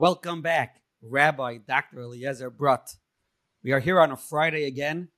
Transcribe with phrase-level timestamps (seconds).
[0.00, 2.00] Welcome back, Rabbi Dr.
[2.00, 2.96] Eliezer Brodt.
[3.62, 5.08] We are here on a Friday again,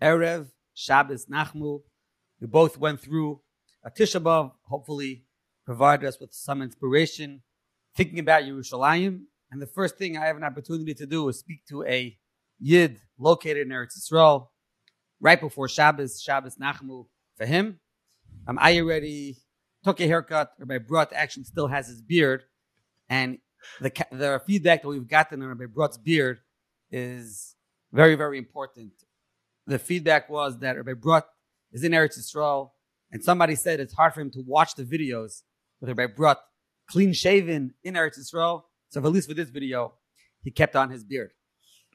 [0.00, 1.82] Erev Shabbos Nachmu.
[2.40, 3.40] We both went through
[3.82, 5.24] a Tisha B'Av, hopefully
[5.64, 7.42] provided us with some inspiration,
[7.96, 9.22] thinking about Yerushalayim.
[9.50, 12.16] And the first thing I have an opportunity to do is speak to a
[12.60, 14.50] Yid located in Eretz Yisrael
[15.20, 17.80] right before Shabbos, Shabbos Nachmu for him.
[18.46, 19.38] Um, I already
[19.82, 20.52] took a haircut.
[20.60, 22.44] Rabbi Brodt actually still has his beard.
[23.08, 23.38] And
[23.80, 26.40] the, the feedback that we've gotten on Rabbi Brodt's beard
[26.90, 27.54] is
[27.92, 28.92] very, very important.
[29.66, 31.24] The feedback was that Rabbi Brodt
[31.72, 32.70] is in Eretz Yisrael,
[33.10, 35.42] and somebody said it's hard for him to watch the videos
[35.80, 36.36] with Rabbi Brodt
[36.90, 38.62] clean shaven in Eretz Yisrael.
[38.90, 39.94] So, at least for this video,
[40.42, 41.30] he kept on his beard.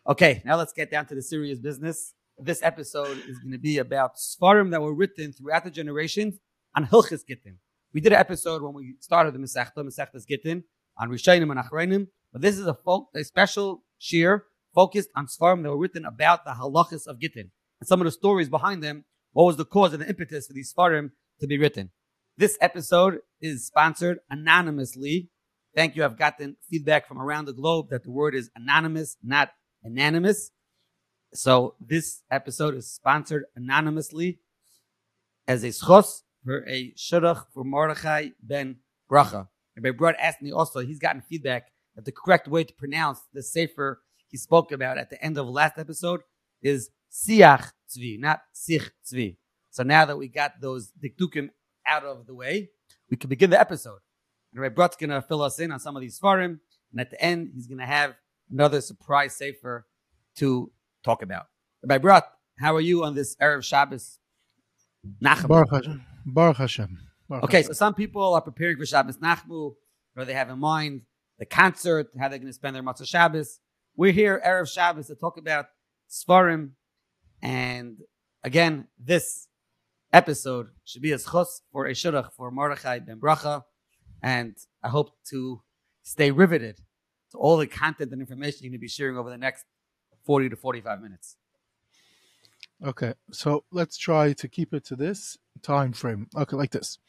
[0.07, 2.13] Okay, now let's get down to the serious business.
[2.37, 6.39] This episode is going to be about Sfarim that were written throughout the generations
[6.75, 7.57] on Hilchis Gittin.
[7.93, 10.63] We did an episode when we started the Masechta, Masechtas Gittin,
[10.97, 15.63] on Rishayim and Achrayim, but this is a, folk, a special shir focused on Sfarim
[15.63, 19.05] that were written about the halachas of Gittin and some of the stories behind them.
[19.31, 21.91] What was the cause and the impetus for these Sfarim to be written?
[22.37, 25.29] This episode is sponsored anonymously.
[25.75, 26.03] Thank you.
[26.03, 29.49] I've gotten feedback from around the globe that the word is anonymous, not
[29.83, 30.51] anonymous.
[31.33, 34.39] So this episode is sponsored anonymously
[35.47, 38.77] as a schos for a shurach for Mordechai ben
[39.09, 39.47] Bracha.
[39.77, 43.43] Rabbi Brodt asked me also, he's gotten feedback that the correct way to pronounce the
[43.43, 46.21] sefer he spoke about at the end of last episode
[46.61, 49.37] is Siach Tzvi, not Sich Tzvi.
[49.69, 51.49] So now that we got those dikdukim
[51.87, 52.69] out of the way,
[53.09, 53.99] we can begin the episode.
[54.51, 56.59] And Rabbi Brodt's going to fill us in on some of these farim,
[56.91, 58.15] and at the end, he's going to have
[58.51, 59.85] another surprise sefer
[60.37, 60.71] to
[61.03, 61.47] talk about.
[61.83, 62.23] Rabbi Brodt,
[62.59, 64.19] how are you on this Erev Shabbos?
[65.21, 65.47] Nachem.
[65.47, 66.05] Baruch Hashem.
[66.25, 66.97] Baruch Hashem.
[67.41, 69.73] Okay, so some people are preparing for Shabbos Nachmu,
[70.15, 71.01] or they have in mind
[71.39, 73.59] the concert, how they're going to spend their Matzah Shabbos.
[73.95, 75.65] We're here, Erev Shabbos, to talk about
[76.09, 76.71] Sfarim.
[77.41, 77.97] And
[78.43, 79.47] again, this
[80.11, 83.63] episode should be a schos for a shurach for Mordechai ben Bracha.
[84.21, 85.61] And I hope to
[86.03, 86.77] stay riveted
[87.31, 89.65] to all the content and information you're going to be sharing over the next
[90.25, 91.37] 40 to 45 minutes.
[92.85, 96.27] Okay, so let's try to keep it to this time frame.
[96.35, 96.99] Okay, like this.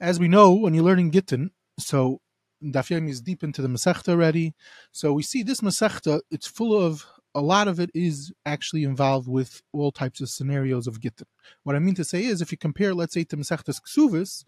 [0.00, 2.20] As we know, when you're learning Gittin, so
[2.62, 4.54] Daf is deep into the Masechta already.
[4.92, 9.28] So we see this Masechta, it's full of, a lot of it is actually involved
[9.28, 11.26] with all types of scenarios of Gittin.
[11.64, 14.44] What I mean to say is, if you compare, let's say, to Masechta's Ksuvis,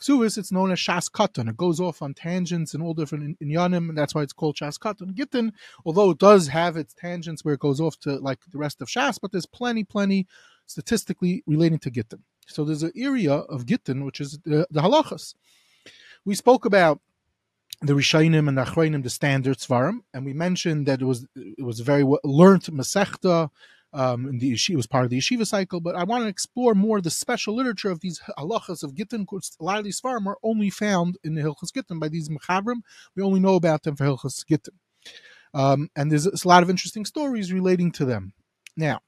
[0.00, 1.48] Ksuvis, it's known as Shas Katan.
[1.48, 4.78] It goes off on tangents and all different inyanim, and that's why it's called Shas
[4.78, 5.14] Katan.
[5.14, 5.52] Gittin,
[5.84, 8.88] although it does have its tangents where it goes off to like the rest of
[8.88, 10.26] Shas, but there's plenty, plenty
[10.66, 12.24] statistically relating to Gittin.
[12.48, 15.34] So there's an area of Gittin, which is the, the halachas.
[16.24, 17.00] We spoke about
[17.82, 21.62] the Rishayim and the Achrayim, the standard Sfarim, and we mentioned that it was it
[21.62, 23.50] was a very well learned Masechta,
[23.92, 25.80] um, the yeshiva, was part of the yeshiva cycle.
[25.80, 29.26] But I want to explore more the special literature of these halachas of Gittin.
[29.60, 32.80] A lot of these Sfarim are only found in the Hilchas Gittin by these Mechavrim.
[33.14, 34.74] We only know about them for Hilchas Gittin.
[35.54, 38.32] Um, and there's a lot of interesting stories relating to them.
[38.76, 39.00] Now,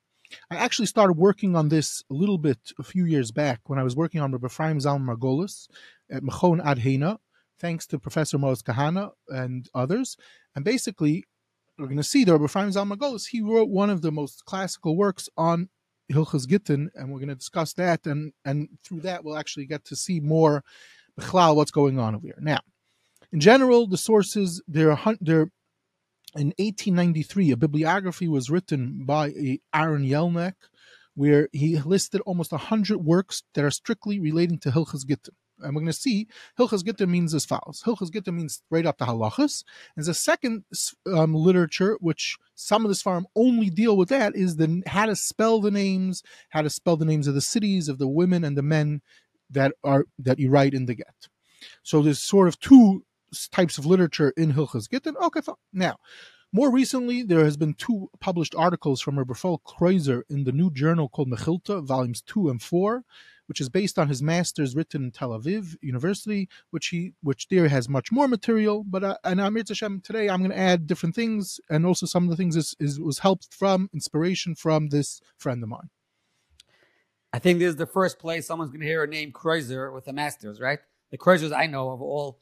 [0.51, 3.83] I actually started working on this a little bit a few years back when I
[3.83, 5.69] was working on Rabbi Ephraim Zalman Margolis
[6.11, 7.19] at Mechon Adhena,
[7.59, 10.17] thanks to Professor Moses Kahana and others.
[10.55, 11.25] And basically,
[11.79, 14.45] we're going to see that Rabbi Ephraim Zalman Margolis, he wrote one of the most
[14.45, 15.69] classical works on
[16.13, 18.07] Hilchas Gittin, and we're going to discuss that.
[18.07, 20.65] And, and through that, we'll actually get to see more
[21.33, 22.39] what's going on over here.
[22.41, 22.61] Now,
[23.33, 25.51] in general, the sources, they're, they're
[26.37, 29.33] in 1893, a bibliography was written by
[29.75, 30.55] Aaron Jellinek,
[31.15, 35.35] where he listed almost 100 works that are strictly relating to Hilchas Gittin.
[35.63, 37.83] And we're going to see Hilchas Gittin means as follows.
[37.85, 39.65] Hilchas Gittin means straight up the halachas.
[39.97, 40.65] And the second
[41.13, 45.17] um, literature, which some of the farm only deal with that, is the how to
[45.17, 48.57] spell the names, how to spell the names of the cities, of the women and
[48.57, 49.03] the men
[49.51, 51.29] that are that you write in the get.
[51.83, 53.05] So there's sort of two
[53.51, 55.17] types of literature in Hilchas Gittin.
[55.17, 55.57] Okay, fine.
[55.73, 55.97] Now,
[56.53, 61.09] more recently, there has been two published articles from Rabbi Kreuzer in the new journal
[61.09, 63.05] called Mechilta, volumes two and four,
[63.47, 67.69] which is based on his master's written in Tel Aviv University, which he which there
[67.69, 68.83] has much more material.
[68.85, 72.25] But uh, and Amir Hashem today, I'm going to add different things, and also some
[72.25, 75.91] of the things is, is was helped from inspiration from this friend of mine.
[77.33, 80.09] I think this is the first place someone's going to hear a name Kreuzer with
[80.09, 80.81] a master's, right?
[81.13, 82.41] The Kreuzers I know of all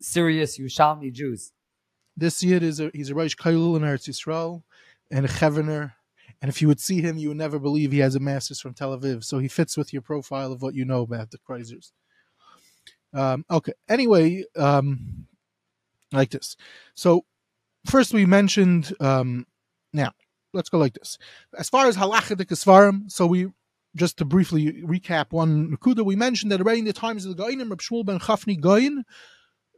[0.00, 1.52] serious Yerushalmi Jews.
[2.16, 4.62] This year is a he's a Rosh Kailul in Eretz Yisrael
[5.10, 5.92] and a Chevener.
[6.42, 8.74] And if you would see him, you would never believe he has a master's from
[8.74, 9.24] Tel Aviv.
[9.24, 11.92] So he fits with your profile of what you know about the Kreuzers.
[13.14, 13.72] Um, okay.
[13.88, 15.26] Anyway, um,
[16.12, 16.56] like this.
[16.94, 17.24] So
[17.86, 19.46] first we mentioned um,
[19.92, 20.12] now
[20.52, 21.18] let's go like this.
[21.56, 23.48] As far as halachic sfarim, so we
[23.94, 27.42] just to briefly recap one nakuda, we mentioned that already in the times of the
[27.42, 29.04] Goinim, Reb Shmuel ben Chafni Goin,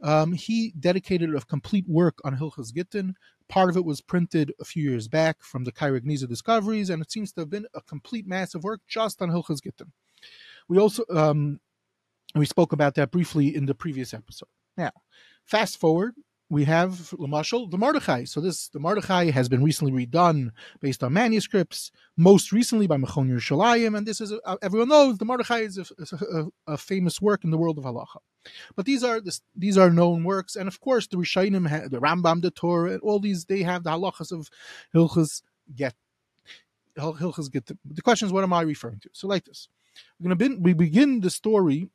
[0.03, 3.15] um, he dedicated a complete work on Hilchas Gittin.
[3.49, 7.03] Part of it was printed a few years back from the Cairo Geniza discoveries, and
[7.03, 9.93] it seems to have been a complete massive work just on Hilchas Gittin.
[10.69, 11.61] We also um,
[12.35, 14.49] we spoke about that briefly in the previous episode.
[14.77, 14.93] Now,
[15.45, 16.15] fast forward
[16.51, 18.25] we have Lamashal, the Mordechai.
[18.25, 20.51] So this the Mordechai has been recently redone
[20.81, 25.61] based on manuscripts, most recently by Mechon Yerushalayim, and this is everyone knows the Mordechai
[25.61, 25.85] is, a,
[26.15, 28.21] a, a, famous work in the world of halacha.
[28.77, 32.41] But these are this, these are known works, and of course the Rishayim, the Rambam,
[32.41, 34.49] the Torah, and all these they have the halachas of
[34.95, 35.43] Hilchas
[35.75, 35.95] Get.
[36.97, 37.67] Hilchas Get.
[37.67, 39.11] The question is, what am I referring to?
[39.13, 39.69] So like this,
[40.19, 41.91] we're going to be, we begin the story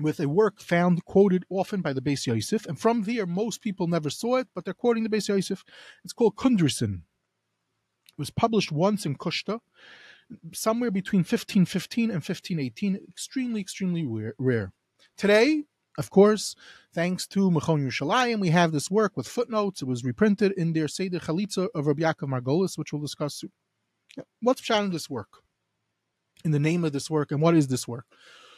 [0.00, 3.86] with a work found quoted often by the Beis Yosef, and from there most people
[3.86, 5.64] never saw it, but they're quoting the Beis Yosef.
[6.04, 7.02] It's called Kundreisen.
[8.08, 9.60] It was published once in Kushta,
[10.52, 14.72] somewhere between 1515 and 1518, extremely, extremely rare.
[15.16, 15.64] Today,
[15.98, 16.54] of course,
[16.94, 19.82] thanks to Mechon Yerushalayim, we have this work with footnotes.
[19.82, 23.52] It was reprinted in their Seder Chalitza of Rabbi Yaakov Margolis, which we'll discuss soon.
[24.40, 25.42] What's in this work?
[26.44, 28.06] In the name of this work, and what is this work?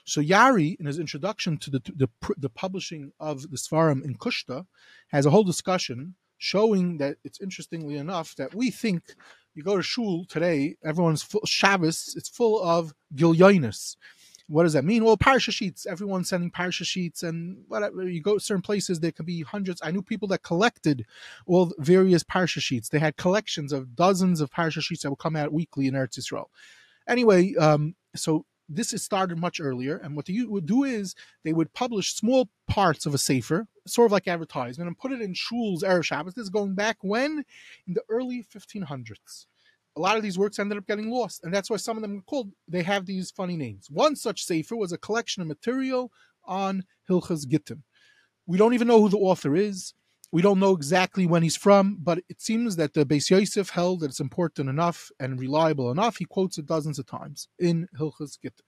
[0.05, 4.67] So Yari, in his introduction to the, the, the publishing of the Sfarim in Kushta,
[5.09, 9.15] has a whole discussion showing that it's interestingly enough that we think
[9.55, 13.97] you go to shul today, everyone's full Shabbos, it's full of gilyonis.
[14.49, 15.05] What does that mean?
[15.05, 15.87] Well, parsha sheets.
[15.87, 18.09] Everyone's sending parsha sheets, and whatever.
[18.09, 19.81] You go to certain places, there could be hundreds.
[19.83, 21.07] I knew people that collected
[21.47, 22.89] all various parsha sheets.
[22.89, 26.19] They had collections of dozens of parsha sheets that would come out weekly in Eretz
[26.19, 26.47] Yisrael.
[27.09, 28.45] Anyway, um, so
[28.77, 31.15] this is started much earlier, and what they would do is
[31.45, 35.21] they would publish small parts of a sefer, sort of like advertisement, and put it
[35.21, 36.35] in shuls Erev Shabbos.
[36.35, 37.45] This is going back when
[37.87, 39.47] in the early 1500s.
[39.95, 42.19] A lot of these works ended up getting lost, and that's why some of them
[42.19, 42.51] are called.
[42.67, 43.89] They have these funny names.
[43.91, 46.11] One such sefer was a collection of material
[46.45, 47.83] on Hilchas Gittin.
[48.47, 49.93] We don't even know who the author is.
[50.33, 54.01] We don't know exactly when he's from, but it seems that the Beis Yosef held
[54.01, 56.17] that it's important enough and reliable enough.
[56.17, 58.65] He quotes it dozens of times in Hilchas Gittin.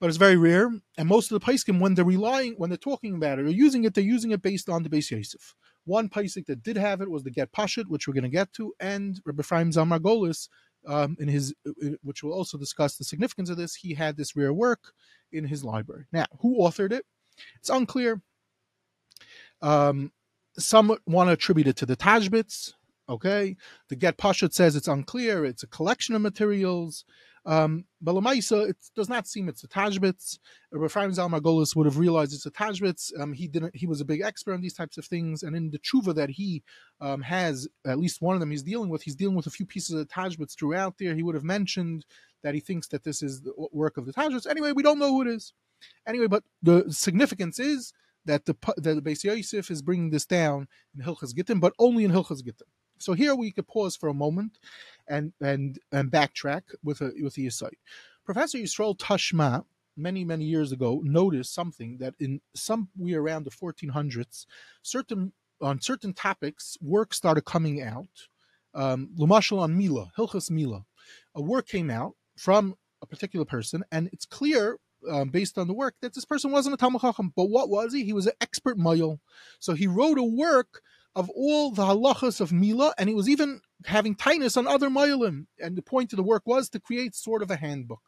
[0.00, 3.16] But it's very rare, and most of the Paiskim, when they're relying, when they're talking
[3.16, 5.54] about it or using it, they're using it based on the Beis Yosef.
[5.84, 8.52] One Paisik that did have it was the Get Pashut, which we're going to get
[8.54, 10.48] to, and Rabbi Ephraim Zalman Margolis,
[10.86, 14.16] um, in his, uh, uh, which we'll also discuss the significance of this, he had
[14.16, 14.92] this rare work
[15.32, 16.06] in his library.
[16.12, 17.04] Now, who authored it?
[17.56, 18.22] It's unclear.
[19.62, 20.12] Um,
[20.58, 22.72] some want to attribute it to the Tashbitz.
[23.08, 23.56] Okay,
[23.88, 25.44] the Get Pashut says it's unclear.
[25.44, 27.04] It's a collection of materials.
[27.46, 30.38] Um, but Lamaisa, it does not seem it's a Tashbitz.
[30.74, 33.18] Ephraim Zalman Margolis would have realized it's a Tashbitz.
[33.18, 33.74] Um, he didn't.
[33.74, 36.28] He was a big expert on these types of things, and in the tshuva that
[36.28, 36.62] he
[37.00, 39.02] um, has, at least one of them he's dealing with.
[39.02, 41.14] He's dealing with a few pieces of Tashbitz throughout there.
[41.14, 42.04] He would have mentioned
[42.42, 44.46] that he thinks that this is the work of the Tashbitz.
[44.46, 45.54] Anyway, we don't know who it is.
[46.06, 47.94] Anyway, but the significance is
[48.28, 52.04] that the that the Beis Yosef is bringing this down in Hilchas Gittin, but only
[52.04, 52.68] in Hilchas Gittin.
[52.98, 54.58] So here we could pause for a moment
[55.08, 57.76] and and and backtrack with a with the aside.
[58.24, 59.64] Professor Yisrael Tashma
[59.96, 64.46] many many years ago noticed something that in some we around the 1400s
[64.82, 68.28] certain on certain topics work started coming out
[68.74, 70.84] um lumashal on mila hilchas mila
[71.34, 74.78] a work came out from a particular person and it's clear
[75.10, 77.92] um, based on the work that this person wasn't a Talmud Chacham, but what was
[77.92, 78.04] he?
[78.04, 79.18] He was an expert mayil.
[79.58, 80.82] So he wrote a work
[81.14, 85.46] of all the halachas of Mila, and he was even having tightness on other mayilim.
[85.60, 88.02] And the point of the work was to create sort of a handbook.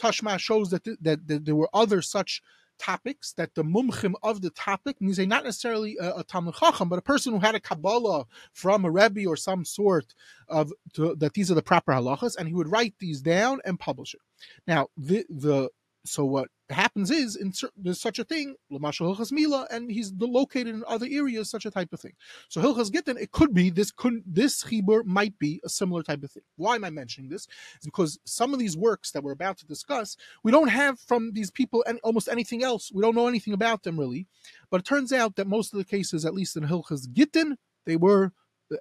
[0.00, 2.42] Tashma shows that, th- that, that, there were other such
[2.78, 6.88] topics that the mumchim of the topic means they not necessarily a, a Talmud Chacham,
[6.88, 10.14] but a person who had a Kabbalah from a Rebbe or some sort
[10.48, 13.78] of to, that these are the proper halachas, and he would write these down and
[13.78, 14.20] publish it.
[14.66, 15.68] Now, the the
[16.04, 20.82] so what happens is in there's such a thing, Hilchas Mila, and he's located in
[20.88, 22.14] other areas, such a type of thing.
[22.48, 26.22] So Hilchas Gittin, it could be this could this chibur might be a similar type
[26.24, 26.42] of thing.
[26.56, 27.46] Why am I mentioning this?
[27.76, 31.32] It's because some of these works that we're about to discuss, we don't have from
[31.34, 32.90] these people and almost anything else.
[32.92, 34.26] We don't know anything about them really.
[34.70, 37.96] But it turns out that most of the cases, at least in Hilchas Gittin, they
[37.96, 38.32] were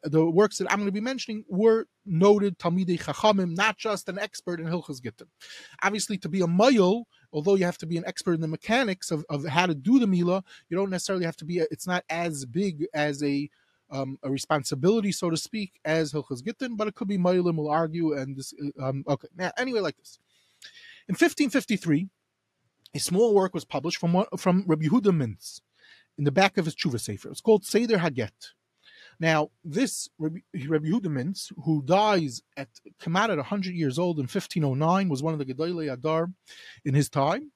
[0.04, 4.20] the works that I'm going to be mentioning were noted Talmidei Chachamim, not just an
[4.20, 5.28] expert in Hilchas Gittin.
[5.84, 9.12] Obviously, to be a Mayil, although you have to be an expert in the mechanics
[9.12, 11.88] of, of how to do the Mila, you don't necessarily have to be, a, it's
[11.88, 13.50] not as big as a
[13.92, 17.70] um, a responsibility, so to speak, as Hilchas Gittin, but it could be Mayilim will
[17.70, 18.14] argue.
[18.14, 20.18] And this, um, okay, now, anyway, like this.
[21.10, 22.08] In 1553,
[22.94, 25.60] a small work was published from from Rabbi Yehuda Mintz
[26.18, 27.30] in the back of his tshuva sefer.
[27.30, 28.52] It's called Seder Haget.
[29.22, 30.90] Now, this Rabbi, Rabbi
[31.64, 32.70] who dies at
[33.16, 36.32] out at 100 years old in 1509, was one of the Gedolei Adar
[36.86, 37.52] in his time,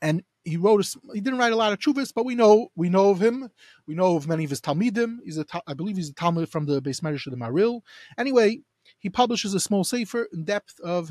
[0.00, 2.88] and he wrote a, he didn't write a lot of chuvas, but we know we
[2.88, 3.50] know of him.
[3.86, 5.18] We know of many of his talmidim.
[5.22, 7.82] He's a I believe he's a talmid from the base Medrash of the Maharil.
[8.16, 8.60] Anyway,
[9.04, 11.10] he publishes a small sefer in depth of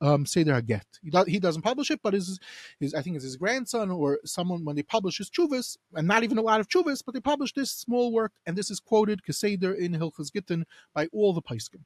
[0.00, 0.80] um, Seder Haget.
[1.02, 2.40] He, do, he doesn't publish it, but his,
[2.80, 6.24] his I think it's his grandson or someone when they publish his chuvas, and not
[6.24, 9.20] even a lot of chuvas, but they publish this small work, and this is quoted
[9.28, 11.82] Keseder in Hilchas Gittin by all the Paiskim.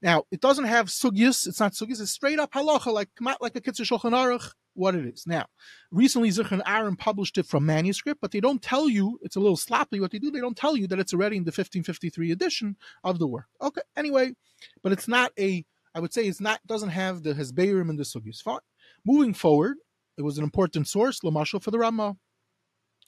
[0.00, 1.48] Now, it doesn't have sugyas.
[1.48, 2.00] It's not sugyas.
[2.00, 5.26] It's straight up halacha, like like a kitzur shulchan aruch, what it is.
[5.26, 5.46] Now,
[5.90, 9.18] recently Zichron Aaron published it from manuscript, but they don't tell you.
[9.22, 10.30] It's a little sloppy what they do.
[10.30, 13.46] They don't tell you that it's already in the 1553 edition of the work.
[13.60, 14.34] Okay, anyway,
[14.82, 15.64] but it's not a.
[15.94, 18.42] I would say it's not doesn't have the hesberim and the sugyas.
[18.42, 18.60] Fine.
[19.04, 19.76] Moving forward,
[20.16, 22.16] it was an important source, Lamashal for the Ramah.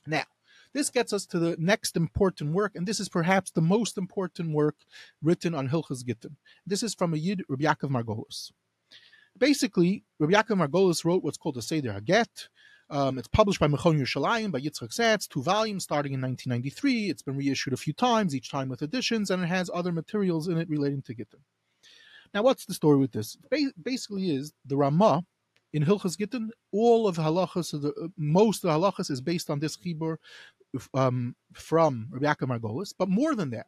[0.06, 0.24] Now,
[0.74, 4.52] this gets us to the next important work, and this is perhaps the most important
[4.52, 4.74] work
[5.22, 6.36] written on Hilchas Gittin.
[6.66, 8.50] This is from a Yid, Rabbi Yaakov Margolis.
[9.38, 12.48] Basically, Rabbi Yaakov Margolis wrote what's called the Seder Haget.
[12.90, 17.08] Um, it's published by Mechon Yerushalayim by Yitzchak Satz, two volumes starting in 1993.
[17.08, 20.48] It's been reissued a few times, each time with additions, and it has other materials
[20.48, 21.40] in it relating to Gittin.
[22.32, 23.36] Now, what's the story with this?
[23.82, 25.24] basically, is the Ramah
[25.72, 27.74] in Hilchas Gittin, all of the halachas,
[28.16, 30.16] most of the halachas is based on this chibur
[30.94, 33.66] um, from Rabbi Yaakov Margolis, but more than that,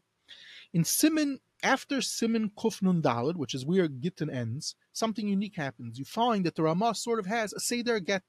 [0.72, 5.98] in Simon, after Simon Kufnun Dalad, which is where Gittin ends, something unique happens.
[5.98, 8.24] You find that the Ramah sort of has a Seder Get,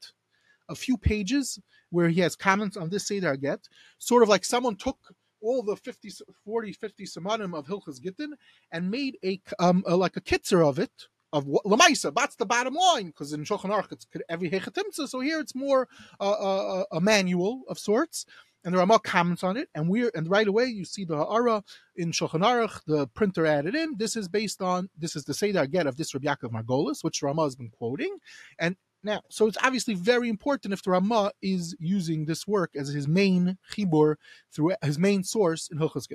[0.69, 3.67] a few pages where he has comments on this Seder Get,
[3.97, 4.97] sort of like someone took
[5.41, 6.09] all the 50,
[6.45, 8.33] 40, 50 samanim of Hilchas Gittin
[8.71, 10.91] and made a, um, a like a kitzer of it,
[11.33, 12.13] of Lamaisa.
[12.15, 15.87] That's the bottom line, because in Shulchan Aruch it's every Hechatimtza, so here it's more
[16.19, 18.25] uh, a, a, manual of sorts
[18.63, 21.63] and the Ramah comments on it, and we're and right away you see the Ha'ara
[21.95, 23.95] in Shulchan Aruch, the printer added in.
[23.97, 27.21] This is based on this is the Seder get of this Rabbi Yaakov Margolis, which
[27.21, 28.17] Ramah has been quoting,
[28.59, 32.89] and now so it's obviously very important if the Ramah is using this work as
[32.89, 34.15] his main chibur
[34.51, 36.07] through his main source in Hilchos.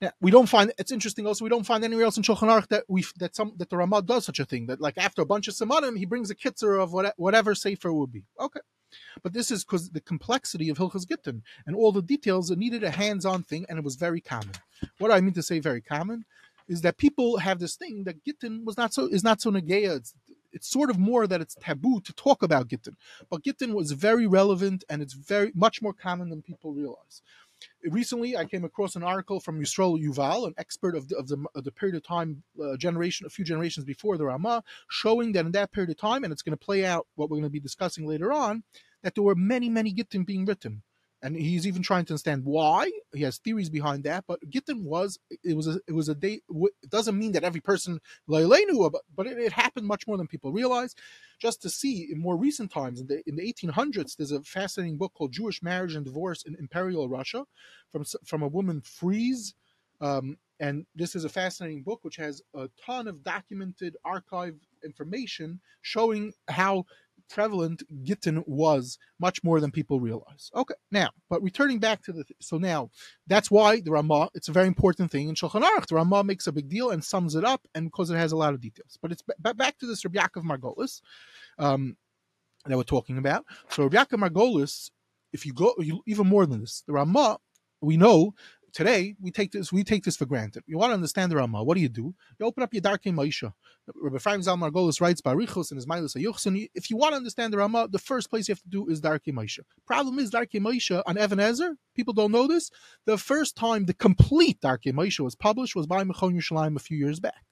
[0.00, 1.26] Now we don't find it's interesting.
[1.26, 3.76] Also, we don't find anywhere else in Shulchan Aruch that we that some that the
[3.76, 4.66] Ramah does such a thing.
[4.66, 7.92] That like after a bunch of samanim, he brings a kitzer of what, whatever sefer
[7.92, 8.24] would be.
[8.40, 8.60] Okay,
[9.22, 12.84] but this is because the complexity of Hilchas Gittin and all the details, it needed
[12.84, 14.52] a hands-on thing, and it was very common.
[14.98, 16.24] What I mean to say very common
[16.68, 19.96] is that people have this thing that Gittin was not so is not so negaya.
[19.96, 20.14] It's,
[20.52, 22.96] it's sort of more that it's taboo to talk about Gittin,
[23.28, 27.22] but Gittin was very relevant and it's very much more common than people realize.
[27.84, 31.44] Recently, I came across an article from Yisrael Yuval, an expert of the, of the,
[31.54, 35.46] of the period of time, uh, generation, a few generations before the Ramah, showing that
[35.46, 37.50] in that period of time, and it's going to play out what we're going to
[37.50, 38.62] be discussing later on,
[39.02, 40.82] that there were many, many Gittin being written
[41.24, 42.92] and he's even trying to understand why.
[43.14, 46.42] He has theories behind that, but Gittin was it was a it was a day.
[46.50, 50.26] It doesn't mean that every person knew about, but it, it, happened much more than
[50.26, 50.94] people realize.
[51.40, 54.98] Just to see in more recent times, in the in the 1800s, there's a fascinating
[54.98, 57.46] book called Jewish Marriage and Divorce in Imperial Russia,
[57.90, 59.54] from from a woman Freeze.
[60.02, 64.54] Um, and this is a fascinating book which has a ton of documented archive
[64.84, 66.84] information showing how
[67.30, 70.50] prevalent Gittin was much more than people realize.
[70.54, 72.90] Okay, now, but returning back to the, th- so now,
[73.26, 75.86] that's why the Ramah, it's a very important thing in Shulchan Aruch.
[75.86, 78.36] The Ramah makes a big deal and sums it up, and because it has a
[78.36, 78.98] lot of details.
[79.00, 81.00] But it's b- back to this Rabbi Yaakov Margolis
[81.58, 81.96] um,
[82.66, 83.44] that we're talking about.
[83.70, 84.90] So Rabbi Yaakov Margolis,
[85.32, 87.38] if you go you, even more than this, the Ramah,
[87.80, 88.34] we know
[88.74, 90.64] today we take this we take this for granted.
[90.66, 91.64] You want to understand the Ramah.
[91.64, 92.14] What do you do?
[92.38, 93.54] You open up your Darkei Maisha.
[93.94, 96.68] Rabbi Ephraim Zal Margolis writes Barichos in his Milas Ayuchsin.
[96.74, 99.00] If you want to understand the Ramah, the first place you have to do is
[99.00, 99.60] Darkei Maisha.
[99.86, 101.76] Problem is Darkei Maisha on Even HaEzer.
[101.94, 102.70] People don't know this.
[103.06, 106.98] The first time the complete Darkei Maisha was published was by Mechon Yerushalayim a few
[106.98, 107.44] years back.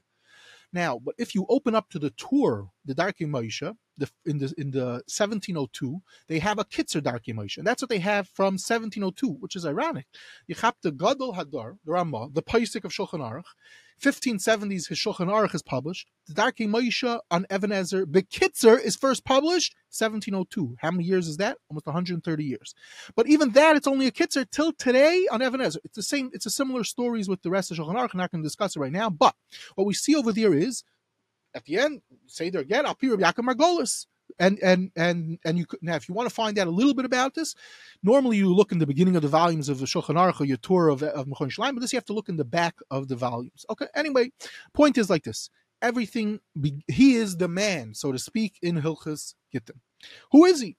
[0.73, 4.53] Now, but if you open up to the Tur, the Darkei Moshe, the, in the
[4.57, 8.55] in the 1702, they have a Kitzer Darkei Moshe, and that's what they have from
[8.55, 10.07] 1702, which is ironic.
[10.47, 13.45] You have the Gadol Hadar, the Ramah, the Paisik of Shulchan Aruch,
[14.03, 16.09] 1570s, his Shulchan Aruch is published.
[16.27, 20.77] The Darkei Moshe on Even HaEzer, Bekitzer is first published 1702.
[20.81, 21.59] How many years is that?
[21.71, 22.75] Almost 130 years.
[23.15, 25.79] But even that, it's only a Kitzer till today on Even HaEzer.
[25.85, 26.31] It's the same.
[26.33, 28.11] It's a similar stories with the rest of Shulchan Aruch.
[28.12, 29.09] I'm not going to discuss it right now.
[29.09, 29.35] But
[29.77, 30.83] what we see over there is,
[31.54, 34.06] at the end, say there again, Al Pi Yaakov Margolis.
[34.38, 36.94] And and and and you could now if you want to find out a little
[36.94, 37.54] bit about this
[38.02, 40.56] normally you look in the beginning of the volumes of the Shulchan Aruch or your
[40.56, 43.09] tour of, of Mechon Shalim, but this you have to look in the back of
[43.09, 43.66] the volumes.
[43.68, 44.32] Okay anyway
[44.73, 45.50] point is like this.
[45.82, 49.80] Everything be, he is the man so to speak in Hilchas Gittin
[50.30, 50.76] who is he?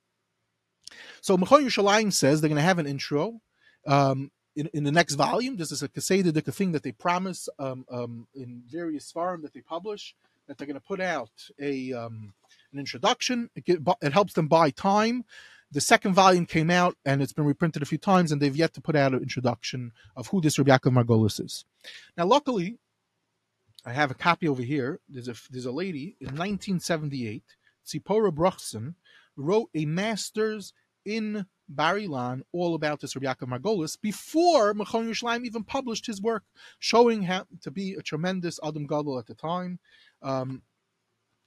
[1.21, 3.39] So Mechon Yerushalayim says they're going to have an intro
[3.85, 5.55] um, in, in the next volume.
[5.55, 9.61] This is a Kaseda thing that they promise um, um, in various form that they
[9.61, 10.15] publish
[10.47, 12.33] that they're going to put out a um,
[12.71, 13.49] an introduction.
[13.55, 15.25] It, get, it helps them buy time.
[15.71, 18.73] The second volume came out and it's been reprinted a few times, and they've yet
[18.75, 21.65] to put out an introduction of who this Rabbi Yaakov Margolis is.
[22.15, 22.77] Now, luckily,
[23.85, 24.99] I have a copy over here.
[25.09, 27.43] There's a there's a lady in 1978,
[27.85, 28.95] Tzipora Bruchson,
[29.35, 30.73] wrote a master's
[31.05, 36.21] in Bar Ilan all about this Rabbi Yaakov Margolis before Mechon Yerushalayim even published his
[36.21, 36.43] work,
[36.79, 39.79] showing him to be a tremendous Adam Gadol at the time.
[40.21, 40.61] Um,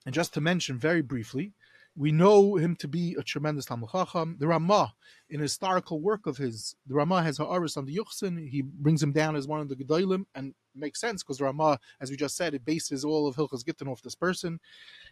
[0.04, 1.52] and just to mention very briefly,
[1.96, 4.36] we know him to be a tremendous Talmud Chacham.
[4.38, 4.94] The Ramah,
[5.30, 8.48] in historical work of his, the Ramah has Ha'aris on the Yuchsin.
[8.48, 11.80] He brings him down as one of the Gedolim, and makes sense because the Ramah,
[12.00, 14.60] as we just said, it bases all of Hilchas Gittin off this person.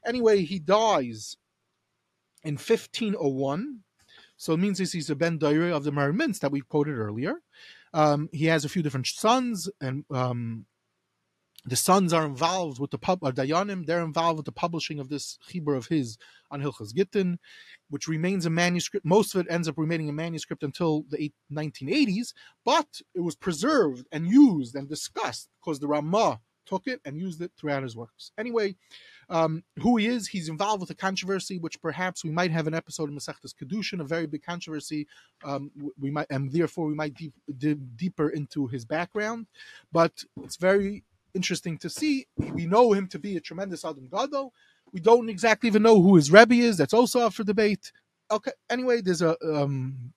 [0.04, 1.38] Anyway, he dies
[2.44, 3.80] in 1501.
[4.36, 7.40] So it means he's a Ben Daire of the Marimins that we quoted earlier.
[7.92, 10.66] Um, he has a few different sons, and um,
[11.64, 13.86] the sons are involved with the pub uh, Dayanim.
[13.86, 16.18] They're involved with the publishing of this chibur of his
[16.50, 17.38] on Hilchas Gittin,
[17.88, 19.06] which remains a manuscript.
[19.06, 24.06] Most of it ends up remaining a manuscript until the 1980s, but it was preserved
[24.12, 28.32] and used and discussed because the Ramah took it and used it throughout his works.
[28.38, 28.76] Anyway,
[29.28, 32.74] um, who he is, he's involved with a controversy, which perhaps we might have an
[32.74, 35.06] episode of Masechtas Kedushin, a very big controversy.
[35.44, 37.32] Um, we might, and therefore we might deep,
[37.96, 39.46] deeper into his background.
[39.92, 41.04] But it's very
[41.34, 42.26] interesting to see.
[42.36, 44.52] We know him to be a tremendous Adam Gadol.
[44.92, 46.76] We don't exactly even know who his Rebbe is.
[46.76, 47.92] That's also up for debate.
[48.30, 48.52] Okay.
[48.70, 50.12] Anyway, there's a um,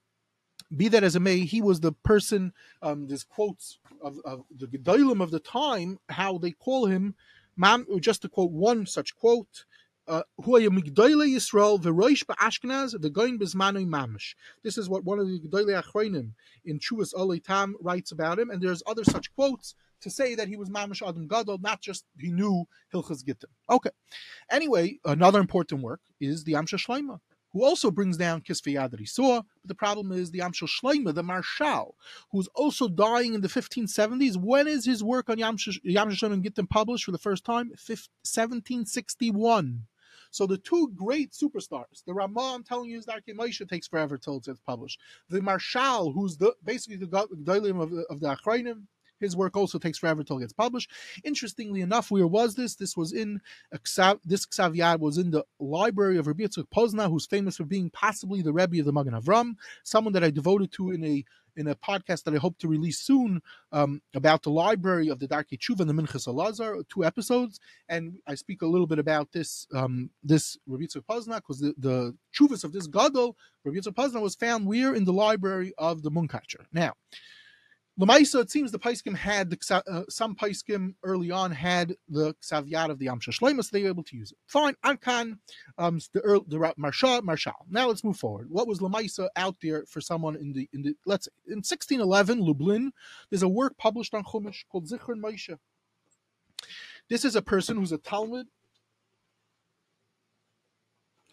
[0.75, 2.53] be that as it may, he was the person.
[2.81, 7.15] Um, there's quotes of, of the Gedolim of the time, how they call him.
[7.57, 9.65] Mam, just to quote one such quote,
[10.07, 14.35] "Who are you, uh, Yisrael v'roish ba'ashkenaz v'goin bezmanoi mamish.
[14.63, 18.51] This is what one of the Gedolei Achronim in Chuvas Olei Tam writes about him,
[18.51, 22.05] and there's other such quotes to say that he was mamish adam gadol, not just
[22.19, 23.49] he knew hilchas gittim.
[23.69, 23.89] Okay.
[24.51, 26.79] Anyway, another important work is the Amsha
[27.53, 29.41] who also brings down Kisvei Yad that he saw.
[29.61, 31.91] But the problem is the Amshel Shleima, the Maharshal,
[32.31, 34.37] who's also dying in the 1570s.
[34.37, 37.69] When is his work on Yam Shleima and Gittim published for the first time?
[37.69, 39.83] 1761.
[40.29, 44.17] So the two great superstars, the Ramah, I'm telling you, is Darkei Moshe takes forever
[44.17, 44.99] till it's published.
[45.29, 48.83] The Maharshal, who's the basically the Gedolim of, of the Achrayim,
[49.19, 50.91] his work also takes forever till it gets published.
[51.23, 52.75] Interestingly enough, where was this?
[52.75, 53.41] This was in
[54.25, 58.41] this Ksav was in the library of Rabbi Yitzchak Pozna, who's famous for being possibly
[58.41, 61.23] the Rebbe of the Magen Avram, someone that I devoted to in a
[61.57, 65.27] in a podcast that I hope to release soon um, about the library of the
[65.27, 69.31] Darkei Tshuva and the Minchas Elazar, two episodes, and I speak a little bit about
[69.31, 73.95] this um, this Rabbi Yitzchak Pozna because the, the Chuvas of this Gadol, Rabbi Yitzchak
[73.95, 76.65] Pozna was found where in the library of the Munkacher.
[76.71, 76.93] Now,
[77.99, 82.91] Lamaisa, it seems the Paiskim had the, uh, some Paiskim early on had the Ksavyat
[82.91, 84.37] of the Amsha Shleima, so they were able to use it.
[84.45, 85.39] Fine, Ankan,
[85.79, 87.53] um, the the Marsha, Maharshal.
[87.69, 88.49] Now let's move forward.
[88.51, 92.39] What was Lamaisa out there for someone in the in the let's say in 1611
[92.39, 92.91] Lublin?
[93.31, 95.57] There's a work published on Chumash called Zichron Moshe.
[97.09, 98.47] This is a person who's a Talmud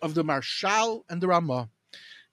[0.00, 1.68] of the Maharshal and the Ramah.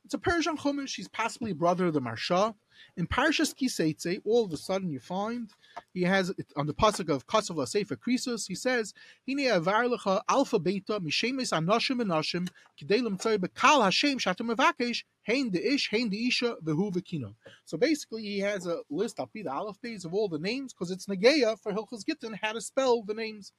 [0.05, 0.95] It's a Persian Chumash.
[0.95, 2.55] He's possibly a brother of the Marsha.
[2.97, 5.49] In Parshas Kiseitze, all of a sudden you find
[5.93, 8.93] he has on the pasuk of Kasava Sefer Krisos, he says,
[9.27, 9.85] "Hine avar
[10.29, 16.09] alpha beta mishemes anoshim anoshim kidelim tzay bekal Hashem shatem mevakesh hein de ish hein
[16.09, 20.13] de isha vehu vekino." So basically, he has a list of the aleph days of
[20.13, 23.53] all the names because it's negeya for Hilchos Gittin how to spell the names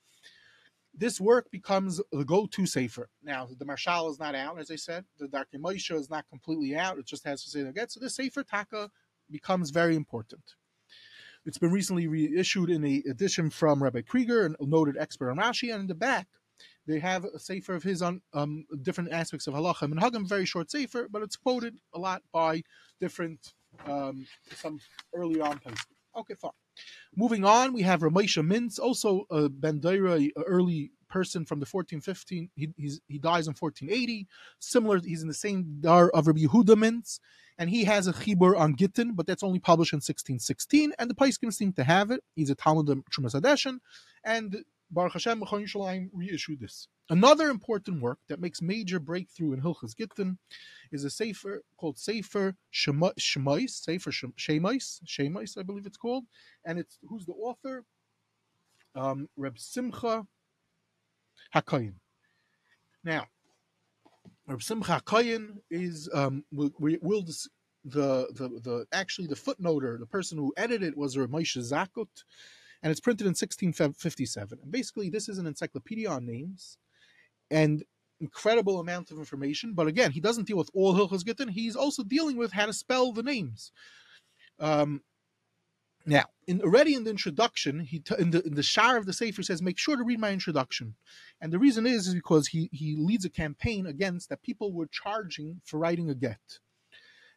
[0.95, 3.09] this work becomes the go-to safer.
[3.23, 5.05] Now, the Maharshal is not out, as I said.
[5.19, 6.99] The Darkei Moshe is not completely out.
[6.99, 7.89] It just has to say again.
[7.89, 8.91] So the safer taka
[9.33, 10.55] becomes very important.
[11.45, 15.73] It's been recently reissued in a edition from Rabbi Krieger, a noted expert on Rashi,
[15.73, 16.29] and in the back
[16.87, 20.45] they have a sefer of his on um, different aspects of halacha and hagam, very
[20.45, 22.63] short sefer, but it's quoted a lot by
[23.01, 23.55] different
[23.87, 24.79] um, some
[25.15, 25.85] early on places.
[26.17, 26.51] Okay, fine.
[27.17, 32.51] Moving on, we have Ramesha Mintz, also a Bandera, early person from the 1415.
[32.55, 32.69] He,
[33.09, 34.27] he dies in 1480.
[34.59, 37.19] Similar, he's in the same dar of Rabbi Yehuda Mintz
[37.59, 41.15] and he has a chibur on Gittin, but that's only published in 1616, and the
[41.15, 42.23] Paiskim seem to have it.
[42.35, 43.79] He's a Talmud of Trumas
[44.25, 46.89] and Baruch Hashem Mechon reissued this.
[47.09, 50.39] Another important work that makes major breakthrough in Hilchas Gittin
[50.93, 56.25] is a sefer called Sefer Shemais, Sefer Shemais, Shemais, I believe it's called,
[56.65, 57.85] and it's who's the author?
[58.95, 60.27] Um, Reb Simcha
[61.55, 61.95] Hakayim.
[63.03, 63.27] Now,
[64.49, 67.25] Reb Simcha Koyen is um, we will
[67.85, 72.25] the, the the actually the footnoter, the person who edited it was Reb Moshe Zakut,
[72.83, 74.59] and it's printed in 1657.
[74.63, 76.79] And basically, this is an encyclopedia on names,
[77.51, 77.85] and
[78.21, 79.75] incredible amount of information.
[79.75, 81.49] But again, he doesn't deal with all Hilchos Gittin.
[81.49, 83.73] He's also dealing with how to spell the names.
[84.59, 85.03] Um,
[86.05, 89.13] now, in already in the introduction, he t- in the in the shar of the
[89.13, 90.97] sefer says, "Make sure to read my introduction,"
[91.41, 94.87] and the reason is is because he he leads a campaign against that people were
[94.87, 96.59] charging for writing a get,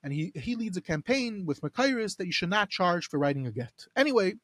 [0.03, 3.45] and he he leads a campaign with Makairis that you should not charge for writing
[3.45, 3.85] a get.
[3.95, 4.35] Anyway,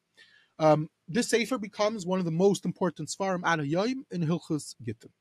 [0.60, 5.12] um, this sefer becomes one of the most important sfarim ad in Hilchos Gittin.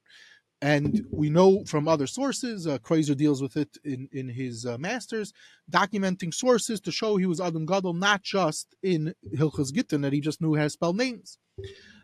[0.62, 4.76] And we know from other sources, uh, Kreuzer deals with it in, in his uh,
[4.76, 5.32] masters,
[5.70, 10.20] documenting sources to show he was Adam Gadol, not just in Hilchas Gittin, that he
[10.20, 11.38] just knew how to spell names.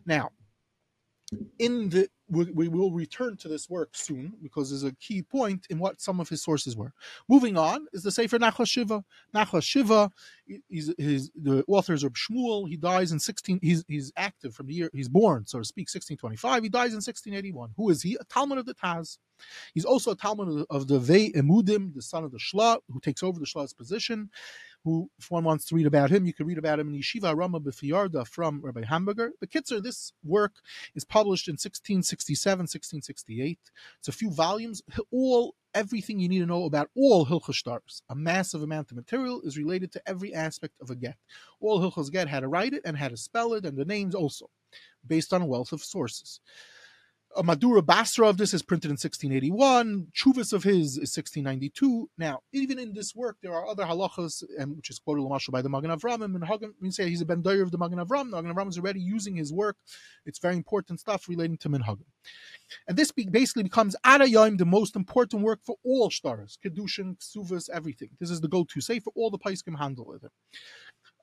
[0.06, 0.30] Now,
[1.58, 5.66] in the we, we, will return to this work soon because there's a key point
[5.70, 6.92] in what some of his sources were.
[7.28, 9.04] Moving on is the Sefer Nachla Shiva.
[9.32, 10.10] Nachla Shiva,
[10.68, 12.68] he's, his, the authors are Shmuel.
[12.68, 13.60] He dies in 16.
[13.62, 16.64] He's he's active from the year he's born, so to speak, 1625.
[16.64, 17.70] He dies in 1681.
[17.76, 18.16] Who is he?
[18.20, 19.18] A Talmud of the Taz.
[19.74, 23.22] He's also a Talmud of the Vei Emudim, the son of the Shla, who takes
[23.22, 24.30] over the Shla's position
[24.86, 27.36] who, if one wants to read about him, you can read about him in Yeshiva
[27.36, 29.32] Rama B'Fiyarda from Rabbi Hamburger.
[29.40, 30.52] The Kitzer, this work
[30.94, 33.58] is published in 1667, 1668.
[33.98, 38.02] It's a few volumes, all everything you need to know about all Hilchos Shtaros.
[38.10, 41.16] A massive amount of material is related to every aspect of a get.
[41.58, 44.14] All Hilchos get how to write it and how to spell it, and the names
[44.14, 44.50] also,
[45.04, 46.38] based on a wealth of sources
[47.36, 50.08] a Madura Basra of this is printed in 1681.
[50.14, 52.08] Chuvas of his is 1692.
[52.16, 55.62] Now, even in this work, there are other halachas, and which is quoted Lamashal by
[55.62, 56.24] the Magen Avram.
[56.24, 58.30] And Hagen, we say he's a ben of the Magen Avram.
[58.30, 59.76] The Magen Avram is already using his work.
[60.24, 62.06] It's very important stuff relating to Minhagim.
[62.88, 68.10] And this basically becomes Adayim, the most important work for all stars, Kedushin, Ksuvas, everything.
[68.18, 70.32] This is the go-to say for all the Paiskim handle with it.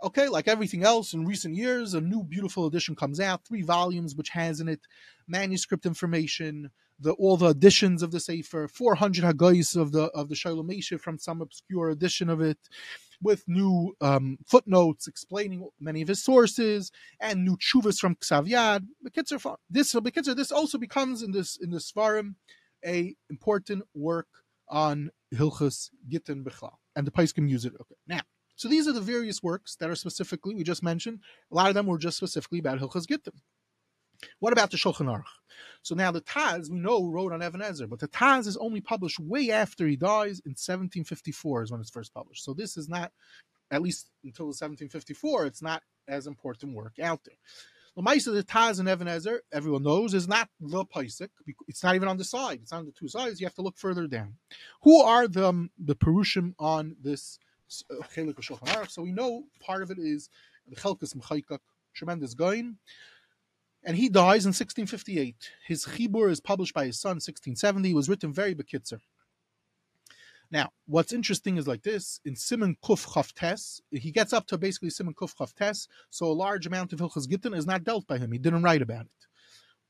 [0.03, 4.15] Okay, like everything else in recent years, a new beautiful edition comes out, three volumes,
[4.15, 4.81] which has in it
[5.29, 10.35] manuscript information, the all the editions of the Sefer, 400 Hagais of the of the
[10.35, 12.57] Shalom from some obscure edition of it,
[13.21, 18.85] with new um, footnotes explaining many of his sources and new chuvas from Ksav Yad.
[19.69, 19.95] This
[20.35, 22.35] this also becomes in this in this Sfarim
[22.85, 24.27] a important work
[24.67, 27.71] on Hilchas Gittin Bechla, and the Paiskim use it.
[27.79, 28.19] Okay, now
[28.55, 31.19] so these are the various works that are specifically, we just mentioned,
[31.51, 33.39] a lot of them were just specifically about Hilchas Gittim.
[34.39, 35.23] What about the Shulchan Aruch?
[35.81, 38.79] So now the Taz, we know, wrote on Even HaEzer, but the Taz is only
[38.79, 42.43] published way after he dies in 1754 is when it's first published.
[42.43, 43.11] So this is not,
[43.69, 47.35] at least until 1754, it's not as important work out there.
[47.95, 51.29] The of the Taz and Even HaEzer, everyone knows, is not the Paisik.
[51.67, 52.59] It's not even on the side.
[52.63, 53.39] It's on the two sides.
[53.39, 54.35] You have to look further down.
[54.81, 57.37] Who are the, um, the Perushim on this
[58.89, 60.29] so we know part of it is
[60.67, 61.59] the Chelkas Mchaikak,
[61.93, 62.77] tremendous going.
[63.85, 65.35] And he dies in 1658.
[65.67, 67.91] His Chibur is published by his son 1670.
[67.91, 68.99] It was written very bekitzer.
[70.53, 74.91] Now, what's interesting is like this in Simon Kuf Chaftes, he gets up to basically
[74.91, 78.31] Simon Kuf Chaftes, so a large amount of Hilchas Gittin is not dealt by him.
[78.31, 79.27] He didn't write about it.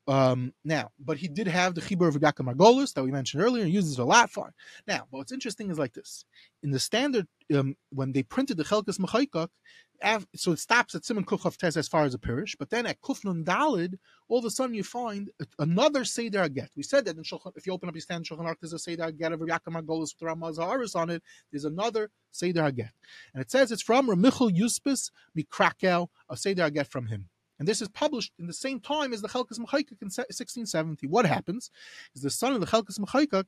[0.06, 3.72] Um, now, but he did have the Chibur of Margolis that we mentioned earlier and
[3.72, 4.54] uses it a lot for.
[4.86, 6.26] Now, but what's interesting is like this.
[6.62, 9.48] In the standard, um, when they printed the Chelkas Mechaikak,
[10.36, 13.02] so it stops at Simon Kufchav Tes as far as a parish, but then at
[13.02, 16.72] Kufnun Dalid, all of a sudden you find another Seder Get.
[16.76, 18.80] We said that in Shulchan, if you open up your stand Shulchan Aruch, there's a
[18.80, 21.24] Seder Get of Agaka Margolis with Ramaz Haaris on it.
[21.52, 22.92] There's another Seder Get.
[23.34, 27.30] And it says it's from Ramichel Yuspis Mikrakow, a Seder Get from him.
[27.64, 31.08] And this is published in the same time as the Chelkas Mechaikak in 1670.
[31.08, 31.72] What happens
[32.14, 33.46] is the son of the Chelkas Mechaikak,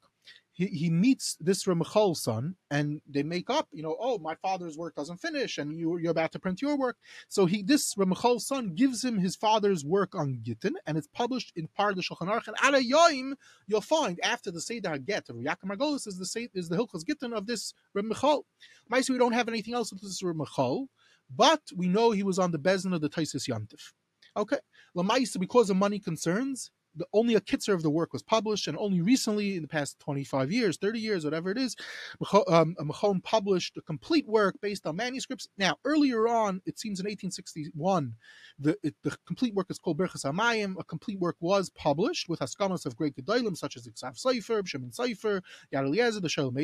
[0.54, 4.78] he, he meets this Ramachal's son, and they make up, you know, oh, my father's
[4.78, 6.96] work doesn't finish, and you, you're about to print your work.
[7.28, 11.52] So he, this Ramachal's son gives him his father's work on Gittin, and it's published
[11.58, 12.48] in part of the Shulchan Aruch.
[12.48, 13.34] And at a yoim,
[13.68, 17.34] you'll find after the Seder Get of Yaakov Margolis is the is the Hilchas Gittin
[17.34, 18.44] of this Ramachal.
[18.88, 20.88] Mice, we don't have anything else with this Ramachal,
[21.36, 23.92] but we know he was on the bezin of the Taisis Yantif.
[24.38, 24.58] Okay,
[24.96, 28.78] Lamaisa, because of money concerns, the, only a kitzer of the work was published, and
[28.78, 31.76] only recently, in the past 25 years, 30 years, whatever it is,
[32.48, 35.48] um, Machon published a complete work based on manuscripts.
[35.58, 38.14] Now, earlier on, it seems in 1861,
[38.60, 40.76] the, it, the complete work is called Berchas Amayim.
[40.80, 44.94] A complete work was published with haskamas of great gedolim such as Iksav Sefer, Shemin
[44.94, 45.42] Sefer,
[45.74, 46.56] Yad Eliezer, the Shalom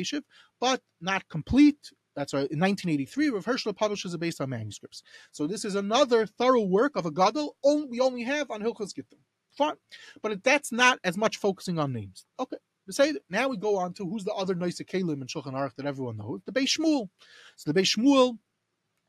[0.59, 1.91] but not complete.
[2.15, 2.49] That's right.
[2.51, 5.03] In 1983, Rav Hirschler publishes it based on manuscripts.
[5.31, 7.55] So this is another thorough work of a gadol
[7.89, 9.19] we only have on Hilchos Gittim.
[9.57, 9.75] Fine,
[10.21, 12.25] but that's not as much focusing on names.
[12.39, 12.57] Okay,
[12.89, 15.85] say now we go on to who's the other nice Kalim in Shulchan Aruch that
[15.85, 17.09] everyone knows, the Beis Shmuel.
[17.57, 18.37] So the Beis Shmuel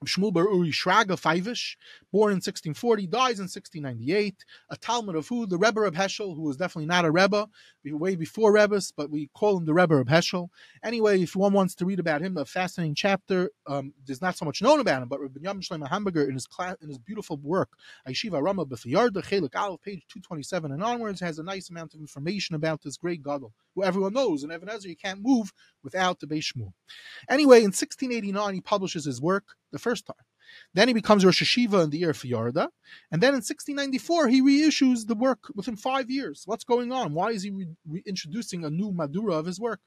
[0.07, 1.77] Shmuel Bar Uri Shraga Fivish,
[2.13, 4.45] born in 1640, dies in 1698.
[4.71, 5.47] A Talmud of who?
[5.47, 7.49] The Rebbe of Heschel, who was definitely not a Rebbe,
[7.85, 10.49] way before Rebbe's, but we call him the Rebbe of Heschel.
[10.83, 13.51] Anyway, if one wants to read about him, a fascinating chapter.
[13.67, 16.47] Um, there's not so much known about him, but Rabbi Yom Shlomo Hamburger in his
[16.47, 17.71] class, in his beautiful work,
[18.07, 22.55] Aishiva Rama B'Fiyarda Chelik Aleph, page 227 and onwards, has a nice amount of information
[22.55, 24.43] about this great gadol, who everyone knows.
[24.43, 26.73] And Even HaEzer, you can't move without the Beis Shmuel.
[27.29, 30.25] Anyway, in 1689, he publishes his work the first time.
[30.75, 32.69] Then he becomes Rosh Hashiva in the year of Fiyarda.
[33.11, 36.43] And then in 1694, he reissues the work within five years.
[36.47, 37.15] What's going on?
[37.15, 39.81] Why is he re- reintroducing a new Madura of his work?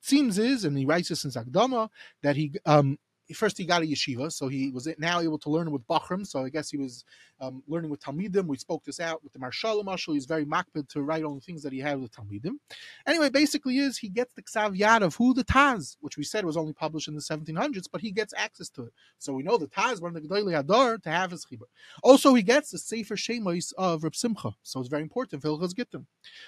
[0.00, 1.88] It seems is, and he writes this in Zagdama,
[2.22, 2.98] that he um,
[3.34, 6.26] first he got a yeshiva, so he was now able to learn with Bachram.
[6.26, 7.04] So I guess he was
[7.40, 8.46] um, learning with Talmidim.
[8.46, 10.14] We spoke this out with the Maharshal Maharshal.
[10.14, 12.58] He's very makbid to write on the things that he had with Talmidim.
[13.06, 16.44] Anyway, basically is he gets the Ksav Yad of who the Taz, which we said
[16.44, 18.92] was only published in the 1700s, but he gets access to it.
[19.18, 21.66] So we know the Taz, one of the Gedolei Hadar, to have his chibur.
[22.02, 24.54] Also, he gets the Sefer Shemos of Reb Simcha.
[24.62, 25.42] So it's very important.
[25.42, 26.06] Vilchas get them.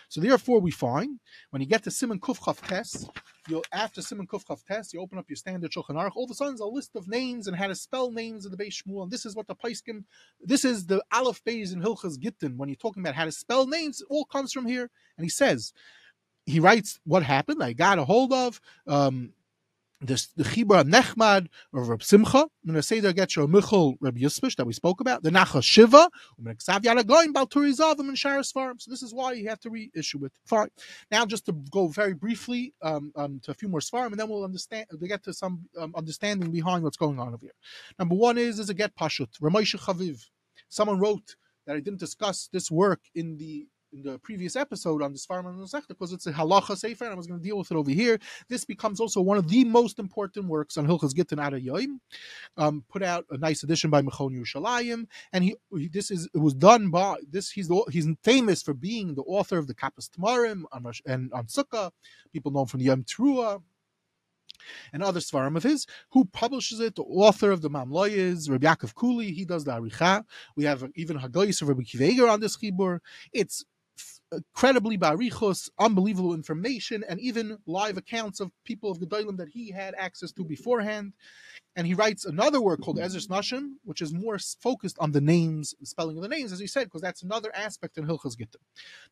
[0.09, 3.09] So therefore, we find when you get to Simon Kuf Chav Tes,
[3.73, 6.13] after Simon Kuf Chav Tes, you open up your standard Shulchan Aruch.
[6.15, 8.83] All of a sudden, list of names and how to spell names in the Beis
[8.83, 10.05] Shmuel, and this is what the Paiskim.
[10.41, 12.57] This is the Aleph Beis in Hilchas Gittin.
[12.57, 14.91] When you're talking about how to spell names, all comes from here.
[15.17, 15.73] And he says,
[16.47, 17.63] he writes what happened.
[17.63, 18.61] I got a hold of.
[18.87, 19.33] Um,
[20.01, 22.47] the the Chibra Nechmad of Reb Simcha,
[22.81, 26.09] say the Getcho Michal Reb Yisbish that we spoke about, the Nacha Shiva,
[26.39, 26.61] and.
[28.81, 30.33] So this is why you have to reissue it.
[30.45, 30.69] Fine.
[31.11, 34.29] Now, just to go very briefly um, um, to a few more Sfarim, and then
[34.29, 34.87] we'll understand.
[35.01, 37.53] We get to some um, understanding behind what's going on over here.
[37.99, 39.39] Number one is is a get pashut.
[39.41, 40.27] Ramosha Chaviv.
[40.69, 41.35] Someone wrote
[41.67, 45.47] that I didn't discuss this work in the in the previous episode on the Sfarim
[45.47, 47.77] and Masechta because it's a halacha sefer, and I was going to deal with it
[47.77, 48.19] over here.
[48.49, 51.59] This becomes also one of the most important works on Hilchas Gittin Ada.
[52.57, 56.39] Um, put out a nice edition by Mechon Yerushalayim, and he, he, this is it
[56.39, 57.51] was done by this.
[57.51, 60.65] He's the, he's famous for being the author of the Kappas Tamarim
[61.07, 61.91] and on Sukkah.
[62.33, 63.63] People know him from the Yom Teruah
[64.93, 65.87] and other sfarim of his.
[66.11, 66.97] Who publishes it?
[66.97, 69.33] The author of the Mamloy is Rabbi Yaakov Kuli.
[69.33, 70.25] He does the Aricha.
[70.57, 73.01] We have even Hagoyis of Rabbi Akiva Eiger on this chibur.
[73.33, 73.65] It's
[74.33, 79.95] incredibly barichos, unbelievable information, and even live accounts of people of Gedolim that he had
[79.97, 81.13] access to beforehand.
[81.77, 85.75] And he writes another work called Ezra's Nashim, which is more focused on the names,
[85.81, 88.57] the spelling of the names, as he said, because that's another aspect in Hilchas Gittim.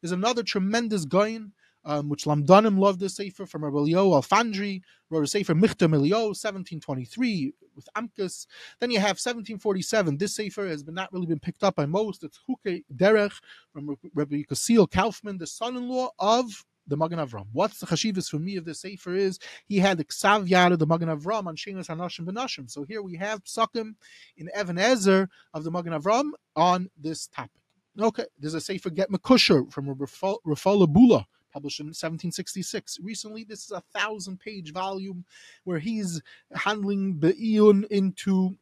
[0.00, 1.52] There's another tremendous gain
[1.86, 6.34] um, which Lamdanim loved the sefer from Rabbi Elio Alfandri, wrote a sefer Michtav Me'Eliyahu,
[6.34, 8.46] 1723 with Amkus.
[8.80, 10.18] Then you have 1747.
[10.18, 12.24] This sefer has been not really been picked up by most.
[12.24, 13.40] It's Huke Derech
[13.72, 17.46] from Rabbi Kasil Kaufman, the son-in-law of the Magen Avram.
[17.52, 20.86] What's the chashivas for me of the sefer is he had the Ksav Yad the
[20.86, 22.68] Magen Avram on Shenas Hanashim Benashim.
[22.68, 23.94] So here we have Psakim
[24.36, 27.50] in Even HaEzer of the Magen Avram on this topic.
[27.98, 32.98] Okay, there's a sefer Get Mekusher from Rafal Bula published in 1766.
[33.02, 35.24] Recently, this is a thousand page volume
[35.64, 36.20] where he's
[36.52, 38.58] handling Be'iyun into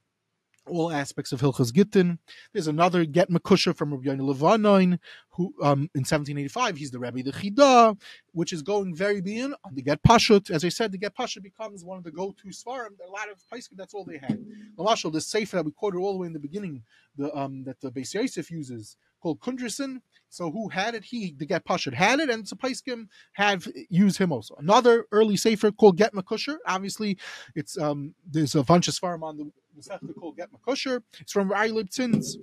[0.67, 2.21] all aspects of Hilchas Gittin.
[2.53, 7.25] There's another Get Mekusher from Rabbi Yonah Levanoin, who um, in 1785 he's the Rebbe
[7.25, 10.53] the Chida, which is going very beyond on the Get Pashut.
[10.53, 12.97] As I said, the Get Pashut becomes one of the go-to sfarim.
[13.05, 14.39] A lot of Paiskim, that's all they had.
[14.77, 16.85] The Mashal, the Sefer that we quoted all the way in the beginning,
[17.19, 20.01] the um, that the Beis Yosef uses, called Kundreisen.
[20.35, 21.05] So who had it?
[21.05, 24.57] He, the Get Pashut, had it, and Sapaiskim have used him also.
[24.59, 26.57] Another early sefer called Get Mekusher.
[26.67, 27.17] Obviously,
[27.55, 31.03] it's um there's a bunch of sfarim on the Masechta called Get Mekusher.
[31.21, 32.37] It's from Rai Tzins.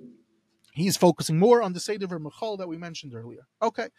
[0.73, 3.45] He's focusing more on the Seder Mechal that we mentioned earlier.
[3.61, 3.89] Okay.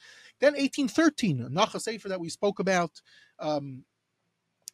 [0.41, 3.03] Then 1813, Nacha Sefer that we spoke about
[3.39, 3.85] um,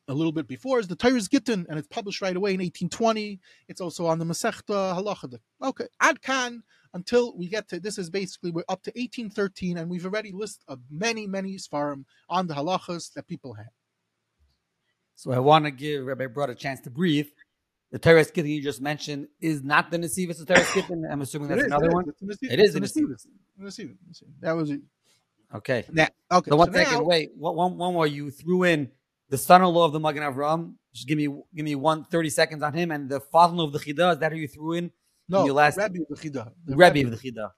[0.09, 3.41] a little bit before is the Toras Gittin, and it's published right away in 1820.
[3.69, 5.39] It's also on the Masechta Halacha.
[5.63, 5.87] Okay.
[6.01, 6.63] Ad Kan,
[6.95, 10.65] until we get to this is basically we're up to 1813 and we've already listed
[10.91, 13.67] many many sfarim on the halachas that people have
[15.15, 17.29] so i want to give rabbi Brodt a chance to breathe
[17.91, 21.07] the Toras Gittin you just mentioned is not the Nesivus of Toras Gittin.
[21.11, 22.05] I'm assuming that's is, another it one.
[22.21, 22.39] Is.
[22.43, 23.27] It is the Nesivus.
[24.41, 24.81] That was it.
[25.55, 25.87] Okay.
[25.91, 26.51] Now, okay.
[26.51, 27.31] So one so second, now, wait.
[27.35, 28.07] One, one more.
[28.07, 28.91] You threw in
[29.29, 30.75] the son-in-law of the Magen Avram.
[30.93, 32.91] Just give me give me one 30 seconds on him.
[32.91, 34.91] And the father-in-law of the Chida, is that who you threw in?
[35.29, 36.51] No, your last Rebbe the Chida.
[36.65, 37.51] The Rebbe of the Chida.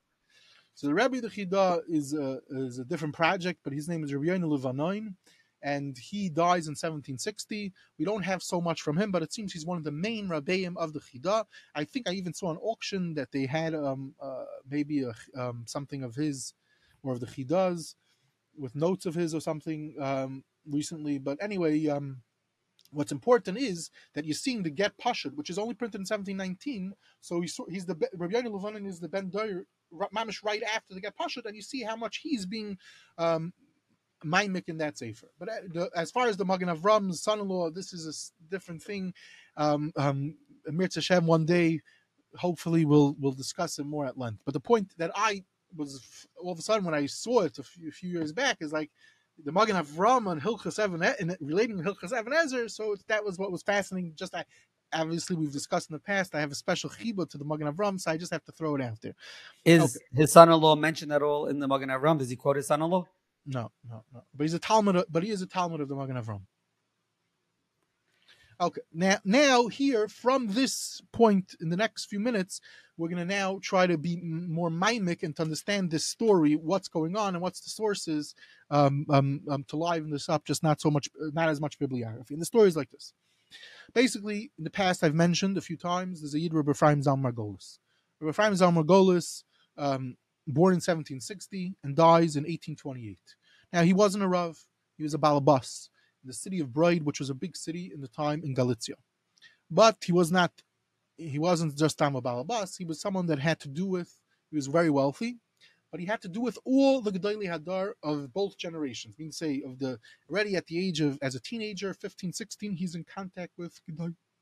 [0.75, 4.03] So the Rebbe of the Chida is a, is a different project, but his name
[4.03, 5.15] is Rabbi Yonah Levanoin,
[5.63, 7.73] and he dies in 1760.
[7.99, 10.29] We don't have so much from him, but it seems he's one of the main
[10.29, 11.45] Rabbeim of the Chida.
[11.75, 15.65] I think I even saw an auction that they had um, uh, maybe a, um,
[15.67, 16.55] something of his
[17.03, 17.95] or of the Chida's.
[18.59, 21.19] with notes of his or something um, recently.
[21.19, 22.23] But anyway, um,
[22.93, 26.93] what's important is that you're seeing the Get Pashut, which is only printed in 1719.
[27.21, 29.65] So he's, he's the Rabbi Levanon is the Ben Doyer
[30.15, 32.79] mamish right after the Get Pashut, and you see how much he's being
[33.19, 33.53] um,
[34.23, 35.29] in that sefer.
[35.39, 39.15] But uh, the, as far as the Magen Avram's son-in-law, this is a different thing.
[39.57, 40.37] Um, um,
[41.27, 41.81] one day,
[42.37, 44.43] hopefully, we'll we'll discuss it more at length.
[44.45, 45.45] But the point that I
[45.77, 48.59] was all of a sudden when I saw it a few, a few years back
[48.61, 48.91] is like
[49.45, 50.79] the Magen Avram and Hilchas
[51.21, 52.71] and relating to Hilchas Even HaEzer.
[52.71, 54.13] So that was what was fascinating.
[54.17, 54.45] Just I,
[54.93, 56.35] obviously we've discussed in the past.
[56.35, 58.75] I have a special chiba to the Magen Avram, so I just have to throw
[58.77, 59.15] it out there.
[59.65, 60.05] Is okay.
[60.23, 62.19] his son-in-law mentioned at all in the Magen Avram?
[62.19, 63.07] Does he quote his son-in-law?
[63.47, 64.23] No, no, no.
[64.35, 65.05] But he's a Talmud.
[65.11, 66.43] But he is a Talmud of the Magen Avram.
[68.61, 72.61] Okay, now, now here from this point in the next few minutes,
[72.99, 77.17] we're to now try to be more mimic and to understand this story, what's going
[77.17, 78.35] on and what's the sources
[78.71, 80.45] um, um, um, to liven this up.
[80.45, 82.35] Just not so much, not as much bibliography.
[82.35, 83.15] And the story is like this.
[83.95, 87.17] Basically, in the past, I've mentioned a few times there's a Yid Rabbi Ephraim Zal
[87.17, 87.79] Margolis.
[88.21, 89.45] Rabbi Ephraim Zal Margolis,
[89.79, 93.19] um, born in 1760 and dies in 1828.
[93.73, 94.59] Now, he wasn't a Rav,
[94.99, 95.89] he was a Balabas
[96.25, 98.95] the city of Brody, which was a big city in the time in Galicia.
[99.71, 100.53] But he was not,
[101.17, 104.15] he wasn't just Tama Balabas, he was someone that had to do with,
[104.51, 105.39] he was very wealthy,
[105.91, 109.17] but he had to do with all the Gedali Hadar of both generations.
[109.19, 112.95] Meaning, say, of the, already at the age of, as a teenager, 15, 16, he's
[112.95, 113.81] in contact with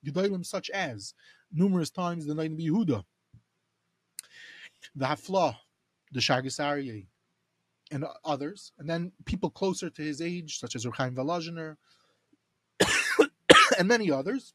[0.05, 1.15] Gedalim such as,
[1.53, 3.03] numerous times, the Nain Yehuda,
[4.95, 5.57] the Hafla,
[6.13, 7.07] the Shaagas Aryeh,
[7.91, 11.77] and others, and then people closer to his age, such as Ruchaim Volozhiner,
[13.79, 14.55] and many others.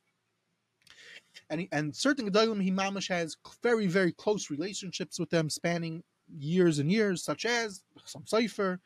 [1.50, 6.04] And, he, and certain Gedalim, he mamash has very, very close relationships with them, spanning
[6.38, 8.80] years and years, such as Chasam Sofer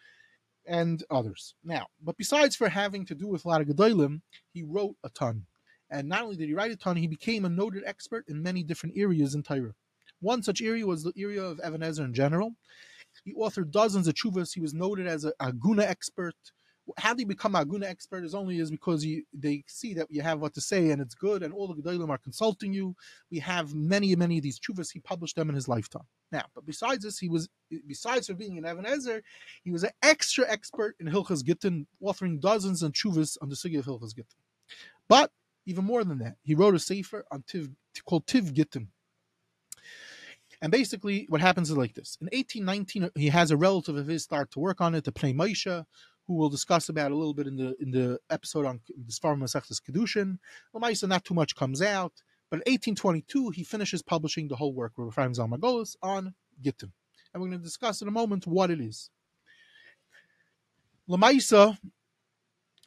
[0.66, 1.56] and others.
[1.64, 4.22] Now, but besides for having to do with a lot of Gedalim,
[4.54, 5.46] he wrote a ton.
[5.90, 8.64] And not only did he write a ton, he became a noted expert in many
[8.64, 9.74] different areas in Torah.
[10.20, 12.56] One such area was the area of Even HaEzer in general,
[13.28, 14.54] he authored dozens of chuvas.
[14.54, 16.34] He was noted as a, a guna expert.
[16.98, 20.22] How do you become a guna expert is only is because they see that you
[20.22, 22.96] have what to say and it's good, and all the gedolim are consulting you.
[23.30, 24.94] We have many, many of these chuvas.
[24.94, 26.08] He published them in his lifetime.
[26.32, 27.50] Now, but besides this, he was
[27.86, 29.22] besides for being an Even HaEzer,
[29.66, 33.78] he was an extra expert in Hilchas Gittin, authoring dozens of chuvas on the sugi
[33.78, 34.40] of Hilchas Gittin.
[35.10, 35.32] But
[35.66, 37.72] even more than that, he wrote a sefer on Tiv
[38.06, 38.88] called Tiv Gittin
[40.62, 44.24] and basically, what happens is like this: in 1819, he has a relative of his
[44.24, 45.86] start to work on it, the Pnei Moshe,
[46.26, 49.40] who we'll discuss about a little bit in the in the episode on the Sfarim
[49.40, 50.38] Masechtas Kedushin.
[50.76, 52.14] Lamaisa, not too much comes out,
[52.50, 56.92] but in 1822, he finishes publishing the whole work, of Ephraim Zalmagolis, on Gittin,
[57.34, 59.10] and we're going to discuss in a moment what it is.
[61.10, 61.78] Lamaisa,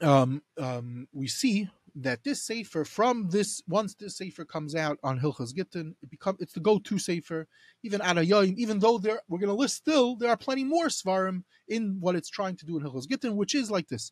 [0.02, 5.18] um, um, we see that this sefer from this once this sefer comes out on
[5.20, 7.46] Hilchas Gittin, it become it's the go-to sefer.
[7.82, 11.42] Even Arayim, even though there we're going to list still there are plenty more sfarim
[11.68, 14.10] in what it's trying to do in Hilchas Gittin, which is like this.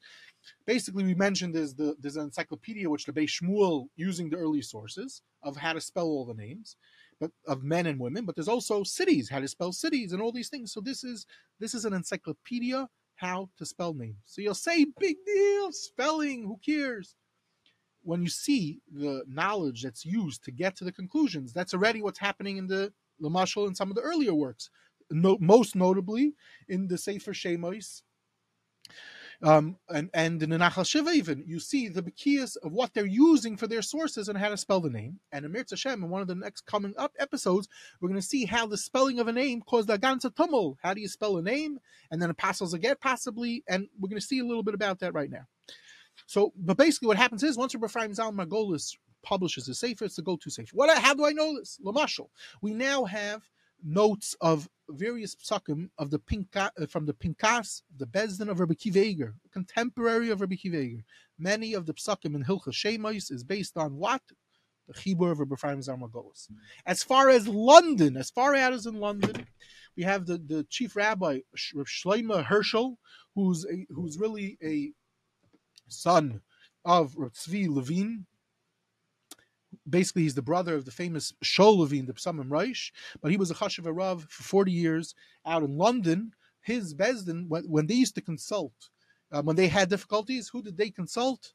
[0.67, 4.63] Basically, we mentioned there's the there's an encyclopedia which the Beis Shmuel using the early
[4.63, 6.77] sources of how to spell all the names,
[7.21, 8.25] but of men and women.
[8.25, 10.73] But there's also cities, how to spell cities, and all these things.
[10.73, 11.27] So this is
[11.61, 12.89] this is an encyclopedia
[13.19, 14.17] how to spell names.
[14.25, 17.17] So you'll say, big deal, spelling, who cares?
[18.03, 22.19] When you see the knowledge that's used to get to the conclusions, that's already what's
[22.19, 24.71] happening in the Lamashal and some of the earlier works.
[25.11, 26.35] No, most notably
[26.69, 28.03] in the Sefer Shaimos,
[29.43, 33.07] um, and and in the Nachlas Shiva even you see the bekias of what they're
[33.07, 35.21] using for their sources and how to spell the name.
[35.31, 37.69] And in Mirz Hashem, in one of the next coming up episodes,
[38.01, 40.77] we're going to see how the spelling of a name caused a ganza tumul.
[40.83, 41.79] How do you spell a name?
[42.11, 45.15] And then apostles again possibly, and we're going to see a little bit about that
[45.15, 45.47] right now.
[46.27, 50.17] So, but basically, what happens is once Rabbi Ephraim Zal Margolis publishes a sefer, it's
[50.17, 50.71] the go-to sefer.
[50.75, 50.97] What?
[50.99, 51.79] How do I know this?
[51.85, 52.29] Lamashal.
[52.63, 53.43] We now have
[53.85, 58.75] notes of various psakim of the Pinka, uh, from the Pinkas, the Bezdin of Rabbi
[58.75, 61.03] Kiva contemporary of Rabbi Kiva
[61.39, 64.23] Many of the psakim in Hilchas Shemos is based on what?
[64.89, 65.83] The Chibur of Rabbi Ephraim
[66.87, 69.47] As far as London, as far out as in London,
[69.97, 71.41] we have the, the chief rabbi
[71.75, 72.99] Rabbi Shlomo Herschel,
[73.35, 74.93] who's a, who's really a
[75.89, 76.41] son
[76.85, 78.27] of Tzvi Levine.
[79.89, 83.51] Basically, he's the brother of the famous Shol Levine, the Besamim Rosh, but he was
[83.51, 85.15] a Chashav Rav for 40 years
[85.45, 86.33] out in London.
[86.61, 88.73] His Bezdin, when, when they used to consult,
[89.31, 91.53] uh, when they had difficulties, who did they consult?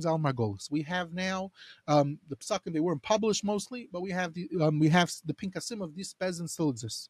[0.00, 0.70] Zal Margolis.
[0.70, 1.50] We have now
[1.88, 5.34] um, the psakim; they weren't published mostly, but we have the um, we have the
[5.34, 7.08] pinkasim of this bezin still exists.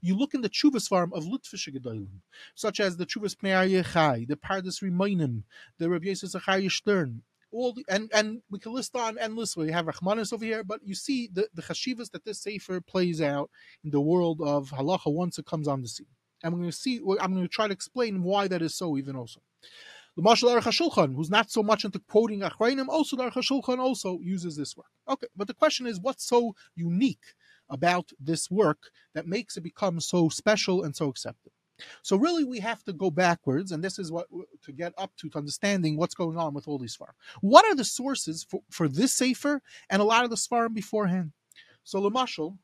[0.00, 2.20] You look in the chuvas sfarim of Lutfische Gedolim,
[2.54, 5.42] such as the chuvas Pnei Yechai, the Pardes Rimoinim,
[5.78, 7.22] the Rabbi Yosef Zachariah Stern,
[7.52, 9.56] all the, and and we can list on endless.
[9.56, 13.20] We have Rachmanis over here, but you see the the chashivas that this sefer plays
[13.20, 13.50] out
[13.84, 16.06] in the world of halacha once it comes on the scene.
[16.42, 17.00] And we're going to see.
[17.20, 19.40] I'm going to try to explain why that is so, even also.
[20.16, 23.78] The Marshal Aruch HaShulchan, who's not so much into quoting Achrayim, also the Aruch HaShulchan
[23.78, 24.90] also uses this work.
[25.08, 27.24] Okay, but the question is, what's so unique
[27.70, 31.50] about this work that makes it become so special and so accepted?
[32.02, 34.26] So really, we have to go backwards, and this is what
[34.62, 37.14] to get up to, to understanding what's going on with all these sfarim.
[37.40, 41.32] What are the sources for, for this safer and a lot of the sfarim beforehand?
[41.84, 42.58] So Lamashal,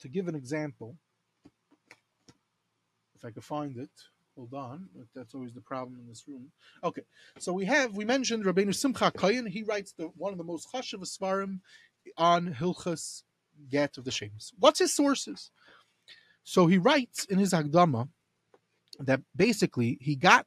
[0.00, 0.96] to give an example,
[3.16, 3.90] if I could find it,
[4.36, 6.50] hold on, that's always the problem in this room.
[6.82, 7.02] Okay,
[7.38, 9.48] so we have we mentioned Rabbeinu Simcha Kayin.
[9.48, 11.60] He writes the one of the most chashav sfarim
[12.16, 13.22] on Hilchas
[13.70, 14.52] Get of the Shaimos.
[14.58, 15.50] What's his sources?
[16.42, 18.08] So he writes in his Hagdama
[19.00, 20.46] that basically he got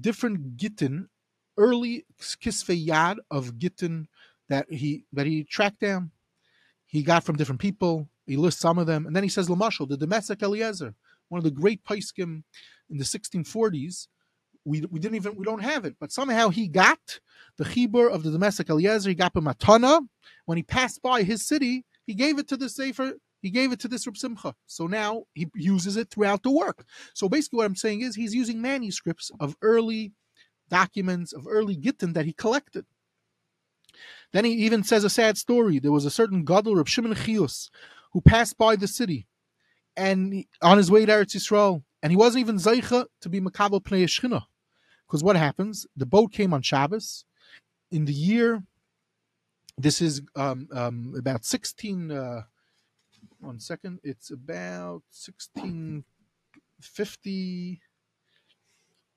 [0.00, 1.08] different gittin,
[1.56, 4.08] early kisvei yad of gittin
[4.48, 6.10] that he that he tracked down.
[6.86, 8.08] He got from different people.
[8.26, 10.94] He lists some of them, and then he says Lamashal, the Damesek Eliezer,
[11.28, 12.42] one of the great paiskim
[12.90, 14.08] in the 1640s.
[14.64, 17.20] We, we didn't even we don't have it, but somehow he got
[17.56, 19.08] the chibur of the Damesek Eliezer.
[19.08, 20.00] He got Matana
[20.44, 21.84] when he passed by his city.
[22.06, 24.54] He gave it to the Sefer he gave it to this Reb Simcha.
[24.66, 26.84] So now he uses it throughout the work.
[27.14, 30.12] So basically, what I'm saying is he's using manuscripts of early
[30.68, 32.84] documents, of early Gittin that he collected.
[34.32, 35.78] Then he even says a sad story.
[35.78, 37.70] There was a certain Gadol, Reb Shimon Chius,
[38.12, 39.26] who passed by the city
[39.96, 43.40] and he, on his way to Eretz Yisrael, and he wasn't even Zeicha to be
[43.40, 44.42] Makabel Pnei Shechina.
[45.06, 45.86] Because what happens?
[45.96, 47.24] The boat came on Shabbos
[47.90, 48.62] in the year,
[49.76, 52.10] this is um, um, about 16.
[52.10, 52.42] Uh,
[53.40, 54.00] one second.
[54.02, 57.80] It's about 1650,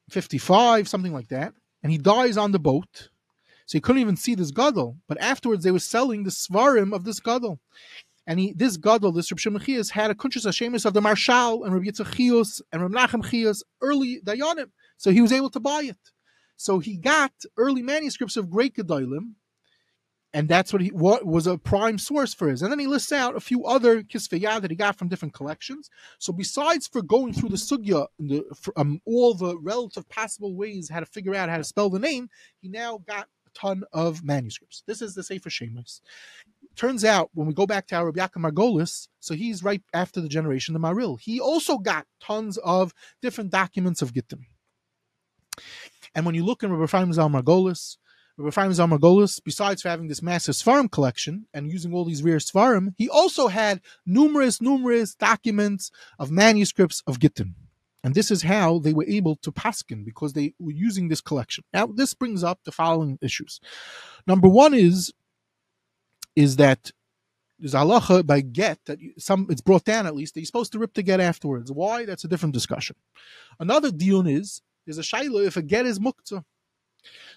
[0.09, 1.53] 55, something like that.
[1.81, 3.09] And he dies on the boat.
[3.65, 4.97] So he couldn't even see this gadol.
[5.07, 7.59] But afterwards, they were selling the sfarim of this gadol.
[8.27, 11.73] And he, this gadol, this Reb Shimon had a kunshas Hashemis of the Maharshal and
[11.73, 14.69] Reb Yitzchak and Reb Nachem early Dayanim.
[14.97, 15.97] So he was able to buy it.
[16.55, 19.33] So he got early manuscripts of great Gedolim,
[20.33, 22.61] and that's what he what was a prime source for his.
[22.61, 25.89] And then he lists out a few other kisveyah that he got from different collections.
[26.19, 30.89] So besides for going through the sugya, the, for, um, all the relative possible ways
[30.89, 34.23] how to figure out how to spell the name, he now got a ton of
[34.23, 34.83] manuscripts.
[34.85, 36.01] This is the Sefer Shaimos.
[36.75, 40.21] Turns out when we go back to our Rabbi Yaakov Margolis, so he's right after
[40.21, 41.19] the generation of Maharil.
[41.19, 44.45] He also got tons of different documents of Gittim.
[46.15, 47.97] And when you look in Rabbi Chaim Zal Margolis,
[48.37, 52.93] Rabbi Chaim Margolis, besides having this massive Sfarim collection and using all these rare Sfarim,
[52.97, 57.55] he also had numerous, numerous documents of manuscripts of Gittin.
[58.03, 61.63] And this is how they were able to paskin because they were using this collection.
[61.71, 63.59] Now, this brings up the following issues.
[64.25, 65.13] Number one is
[66.35, 66.91] is that
[67.59, 70.79] there's halacha by get that some it's brought down at least that you're supposed to
[70.79, 71.71] rip the get afterwards.
[71.71, 72.05] Why?
[72.05, 72.95] That's a different discussion.
[73.59, 76.43] Another deal is there's a shaila if a get is muktzah.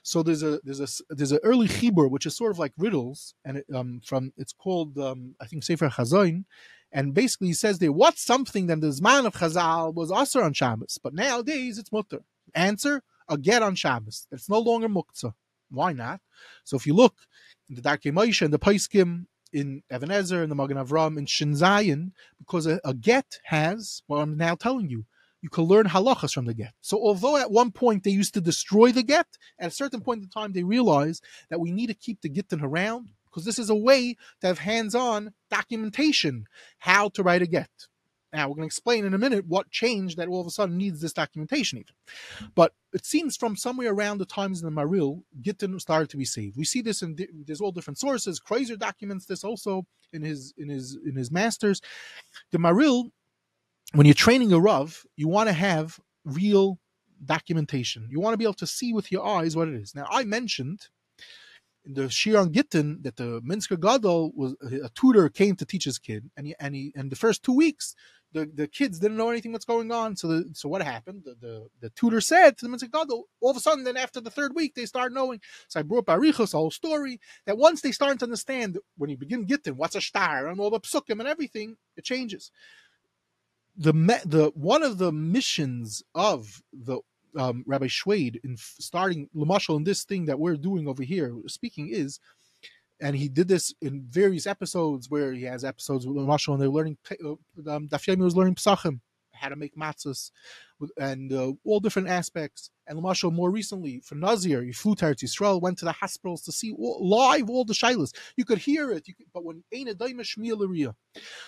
[0.02, 3.34] So there's a there's a there's an early chibur which is sort of like riddles,
[3.44, 6.44] and it, um, from it's called um, I think Sefer Chazain,
[6.92, 10.52] and basically he says there what's something that the Zman of Chazal was also on
[10.52, 12.24] Shabbos, but nowadays it's mutter.
[12.54, 14.26] Answer: a get on Shabbos.
[14.30, 15.34] It's no longer muktzah.
[15.70, 16.20] Why not?
[16.64, 17.16] So if you look
[17.68, 21.26] in the Darkei Moshe and the Paiskim in Even HaEzer and the Magen Avram in
[21.26, 25.04] Shin because a, a, get has what I'm now telling you
[25.44, 26.72] you can learn halachas from the get.
[26.80, 29.26] So although at one point they used to destroy the get,
[29.58, 32.64] at a certain point in time they realized that we need to keep the gittin
[32.64, 36.46] around because this is a way to have hands-on documentation
[36.78, 37.68] how to write a get.
[38.34, 40.76] Now we're going to explain in a minute what changed that all of a sudden
[40.76, 41.94] needs this documentation even.
[42.54, 46.24] But it seems from somewhere around the times in the Maharil, Gittin started to be
[46.24, 46.56] saved.
[46.56, 47.16] We see this in
[47.46, 48.40] there's all different sources.
[48.40, 51.80] Kreiser documents this also in his in his in his masters.
[52.50, 53.10] The Maharil
[53.92, 56.80] when you're training a Rav, you want to have real
[57.24, 58.08] documentation.
[58.10, 59.94] You want to be able to see with your eyes what it is.
[59.94, 60.88] Now, I mentioned
[61.84, 65.84] in the Shir on Gittin that the Minsker Gadol was a tutor came to teach
[65.84, 67.94] his kid, and he, and he and the first two weeks
[68.34, 70.16] the, the kids didn't know anything what's going on.
[70.16, 71.22] So the, so what happened?
[71.24, 73.96] The, the, the tutor said to them, the Minsker Gadol, all of a sudden, then
[73.96, 75.40] after the third week, they start knowing.
[75.68, 79.16] So I brought Barichos a whole story that once they start to understand when you
[79.16, 82.50] begin Gittin, what's a star and all the psukim and everything, it changes
[83.76, 83.92] the
[84.24, 87.00] the one of the missions of the
[87.36, 91.88] um, Rabbi Schwade in starting Lamashal in this thing that we're doing over here, speaking
[91.88, 92.20] is,
[93.00, 96.68] and he did this in various episodes where he has episodes with Lamashal and they're
[96.68, 97.30] learning, uh,
[97.70, 99.00] um, Daf Yomi was learning Psachim,
[99.34, 100.30] how to make matzahs,
[100.96, 102.70] and uh, all different aspects.
[102.86, 106.52] And Lamashal, more recently, for Nazir, he flew to Yisrael, went to the hospitals to
[106.52, 108.14] see all, live all the shilas.
[108.36, 109.62] You could hear it, could, but when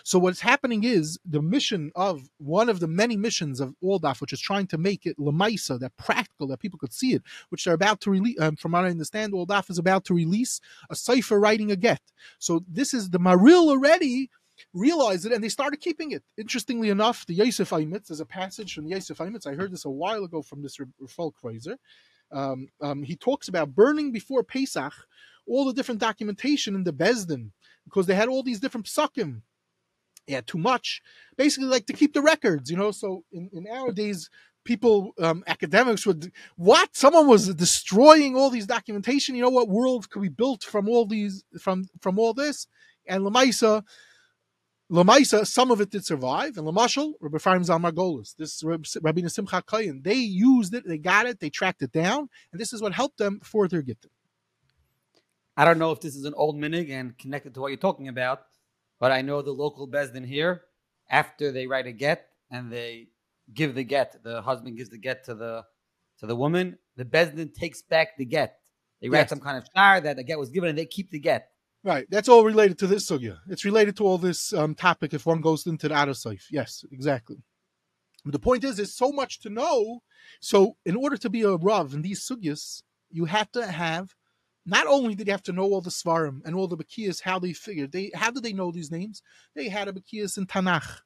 [0.04, 4.32] So what's happening is the mission of one of the many missions of Aldaf, which
[4.32, 7.74] is trying to make it lemaisa, that practical, that people could see it, which they're
[7.74, 8.40] about to release.
[8.40, 12.00] Um, from what I understand, Aldaf is about to release a cipher writing a get.
[12.38, 14.30] So this is the Maharil already
[14.72, 16.22] realized it and they started keeping it.
[16.36, 19.84] Interestingly enough, the Yosef Ometz, there's a passage from the Yosef Ometz, I heard this
[19.84, 21.32] a while ago from this Rafal.
[22.32, 24.92] Um, um, he talks about burning before Pesach
[25.46, 27.50] all the different documentation in the Bezdin
[27.84, 29.42] because they had all these different psakim.
[30.26, 31.02] Yeah, too much.
[31.36, 32.90] Basically, like to keep the records, you know.
[32.90, 34.28] So in, in our days,
[34.64, 36.96] people, um, academics would what?
[36.96, 39.36] Someone was destroying all these documentation.
[39.36, 42.66] You know what world could be built from all these from from all this?
[43.06, 43.84] And Lamaisa,
[44.90, 50.02] Lamaisa, some of it did survive, and Lamashal, Rabbi Chaim Zalmargolis, this Rabbi Simcha Kayan,
[50.02, 53.18] they used it, they got it, they tracked it down, and this is what helped
[53.18, 54.10] them for their gittin.
[55.56, 58.06] I don't know if this is an old minig and connected to what you're talking
[58.06, 58.42] about,
[59.00, 60.62] but I know the local bezdin here,
[61.10, 63.08] after they write a get and they
[63.52, 65.64] give the get, the husband gives the get to the
[66.18, 68.58] to the woman, the bezdin takes back the get.
[69.00, 69.28] They write yes.
[69.30, 71.50] some kind of shar that the get was given, and they keep the get.
[71.86, 72.04] Right.
[72.10, 73.38] That's all related to this sugya.
[73.48, 76.42] It's related to all this um, topic if one goes into the Adasif.
[76.50, 77.36] Yes, exactly.
[78.24, 80.00] But the point is, there's so much to know.
[80.40, 84.16] So, in order to be a Rav in these sugyas, you have to have
[84.66, 87.38] not only did you have to know all the Sfarim and all the Bakiyas, how
[87.38, 89.22] they figured, they how did they know these names?
[89.54, 91.02] They had a Bakiyas in Tanakh.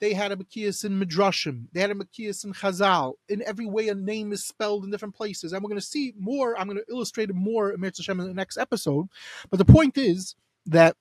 [0.00, 1.66] They had a Makias in Midrashim.
[1.72, 3.14] They had a Makias in Chazal.
[3.28, 5.52] In every way, a name is spelled in different places.
[5.52, 6.58] And we're going to see more.
[6.58, 9.08] I'm going to illustrate more in the next episode.
[9.50, 10.34] But the point is
[10.66, 10.96] that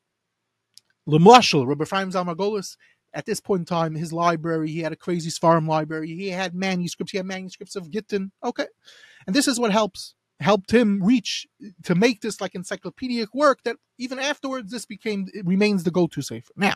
[1.07, 2.75] Lemashal, Rabbi Ephraim Zalmargolis,
[3.13, 6.07] at this point in time, his library, he had a crazy Sfarim library.
[6.07, 7.11] He had manuscripts.
[7.11, 8.31] He had manuscripts of Gittin.
[8.43, 8.67] Okay.
[9.25, 11.47] And this is what helps helped him reach
[11.83, 16.53] to make this like encyclopedic work that even afterwards this became remains the go-to safer.
[16.55, 16.75] Now,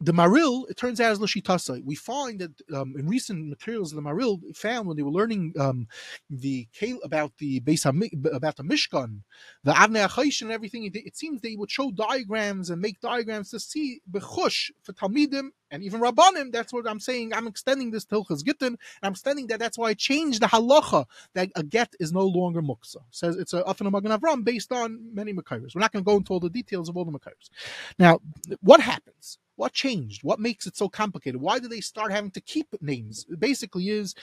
[0.00, 1.82] the Maharil, it turns out, is Lashitasa.
[1.82, 5.88] We find that um, in recent materials, the Maharil found when they were learning um,
[6.28, 6.68] the
[7.02, 9.22] about the base about the Mishkan,
[9.64, 10.84] the Avnei Achayish and everything.
[10.84, 15.50] It, it, seems they would show diagrams and make diagrams to see bechush for Talmidim
[15.70, 16.52] and even Rabbanim.
[16.52, 17.34] That's what I'm saying.
[17.34, 18.78] I'm extending this to Hilchas Gittin.
[19.02, 19.58] I'm extending that.
[19.58, 22.98] That's why I changed the halacha that a get is no longer muksa.
[23.10, 25.74] Says it's a Afan Magen Avram based on many Makairos.
[25.74, 27.50] We're not going to go into all the details of all the Makairos.
[27.98, 28.20] Now,
[28.60, 29.38] what happens?
[29.56, 30.22] What changed?
[30.22, 31.40] What makes it so complicated?
[31.40, 33.26] Why do they start having to keep names?
[33.30, 34.14] It basically is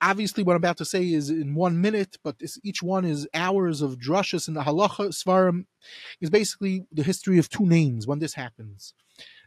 [0.00, 3.82] obviously what I'm about to say is in one minute, but each one is hours
[3.82, 5.66] of drushes and the halacha sfarim
[6.20, 8.94] is basically the history of two names when this happens.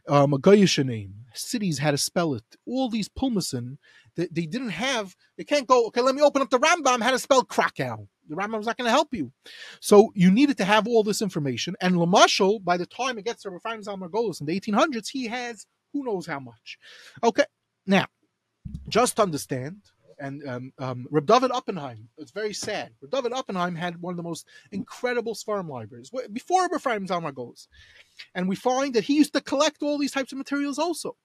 [0.08, 2.44] Um, a Goyish name, cities had to spell it.
[2.66, 3.78] All these pulmasin,
[4.14, 7.10] they, they didn't have, they can't go, okay, let me open up the Rambam, how
[7.10, 9.32] to spell Krakow the Rambam's not going to help you.
[9.80, 11.74] So you needed to have all this information.
[11.80, 15.66] And Lamashal, by the time it gets to Rafaim Zalmargolis in the 1800s, he has
[15.92, 16.78] who knows how much.
[17.22, 17.44] Okay,
[17.86, 18.06] now,
[18.88, 19.82] just understand,
[20.18, 22.90] and um, um, Reb David Oppenheim, it's very sad.
[23.00, 27.66] Reb David Oppenheim had one of the most incredible sfarim libraries before Rafaim Zalmargolis.
[28.34, 31.16] And we find that he used to collect all these types of materials also.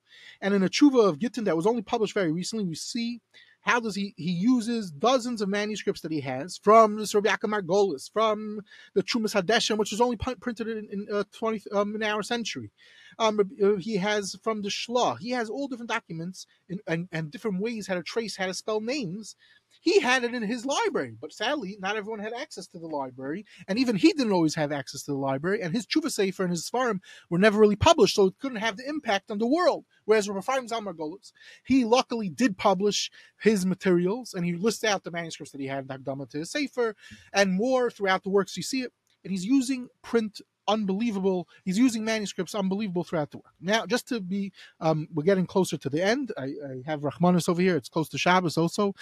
[0.41, 3.21] And in a tshuva of Gittin that was only published very recently, we see
[3.61, 8.11] how does he he uses dozens of manuscripts that he has from the Rabbi Margolis,
[8.11, 8.61] from
[8.93, 12.71] the Trumas Hadeshen, which was only printed in, in uh, 20 um, our century.
[13.19, 15.19] Um, uh, he has from the Shlah.
[15.19, 16.47] He has all different documents
[16.87, 19.35] and, and different ways how to trace how to spell names
[19.79, 23.45] he had it in his library, but sadly, not everyone had access to the library,
[23.67, 25.61] and even he didn't always have access to the library.
[25.61, 26.99] And his Tshuva Sefer and his Sfarim
[27.29, 29.85] were never really published, so it couldn't have the impact on the world.
[30.05, 31.31] Whereas Rafaim Zalmargolis,
[31.63, 33.09] he luckily did publish
[33.39, 36.51] his materials, and he lists out the manuscripts that he had in Hagdama to his
[36.51, 36.95] Sefer,
[37.33, 38.57] and more throughout the works.
[38.57, 38.93] You see it,
[39.23, 41.47] and he's using print unbelievable.
[41.65, 43.53] He's using manuscripts unbelievable throughout the work.
[43.59, 46.31] Now, just to be, um, we're getting closer to the end.
[46.37, 47.75] I, I have Rahmanis over here.
[47.75, 48.93] It's close to Shabbos also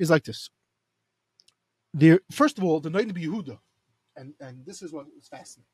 [0.00, 0.50] is like this.
[1.94, 3.58] There, first of all, the Noid Yehuda,
[4.16, 5.66] and and this is what is fascinating.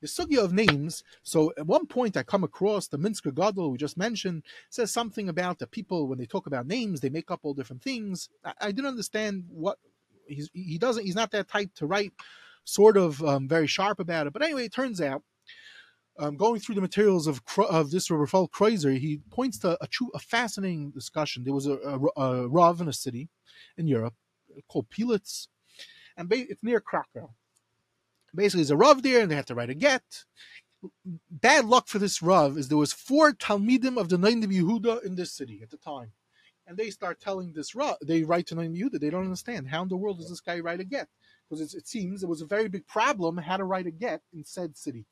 [0.00, 1.04] The sugya of names.
[1.22, 5.28] So at one point, I come across the Minsker Gadol we just mentioned says something
[5.28, 8.28] about the people when they talk about names, they make up all different things.
[8.44, 9.78] I, I didn't understand what
[10.26, 11.04] he's he doesn't.
[11.04, 12.12] He's not that type to write,
[12.64, 14.32] sort of um, very sharp about it.
[14.32, 15.22] But anyway, it turns out
[16.18, 20.10] um, going through the materials of of this Rafael Kreuzer, he points to a true,
[20.14, 21.44] a fascinating discussion.
[21.44, 23.28] There was a, a, a Rav in a city
[23.78, 24.14] in Europe
[24.68, 25.48] called Pilitz,
[26.16, 27.30] and ba- it's near Krakow.
[28.34, 30.24] Basically, there's a Rav there, and they have to write a get.
[31.30, 35.16] Bad luck for this Rav is there was four Talmidim of the Nain Yehuda in
[35.16, 36.12] this city at the time.
[36.66, 39.68] And they start telling this Rav, they write to Nain Yehuda, they don't understand.
[39.68, 41.08] How in the world does this guy write a get?
[41.48, 44.44] Because it seems it was a very big problem how to write a get in
[44.44, 45.06] said city.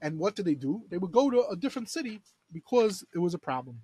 [0.00, 0.82] And what did they do?
[0.88, 3.82] They would go to a different city because it was a problem.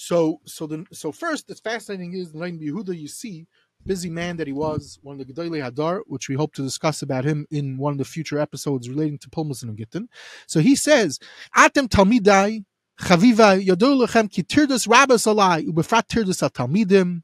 [0.00, 2.96] So, so the so first, it's fascinating is Nain Yehuda.
[2.96, 3.48] You see,
[3.84, 7.02] busy man that he was, one of the Gedolei Hadar, which we hope to discuss
[7.02, 10.08] about him in one of the future episodes relating to Pulmus and Gittin.
[10.46, 11.18] So he says,
[11.56, 12.64] "Atem Talmidai
[13.00, 17.22] Chaviva Yodol Lechem Ki Tirdas Rabbas Alai Ubefrat Tirdas Talmidim."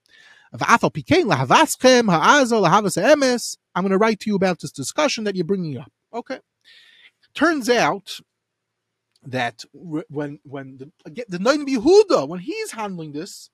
[3.76, 5.90] I'm going to write to you about this discussion that you're bringing up.
[6.12, 6.38] Okay.
[7.34, 8.20] Turns out
[9.26, 13.50] that when when the again, the when he's handling this,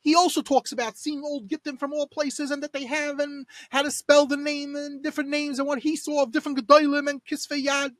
[0.00, 3.46] he also talks about seeing old Gittim from all places and that they have and
[3.70, 7.08] how to spell the name and different names and what he saw of different Gedolim
[7.08, 7.90] and Kisvei Yad.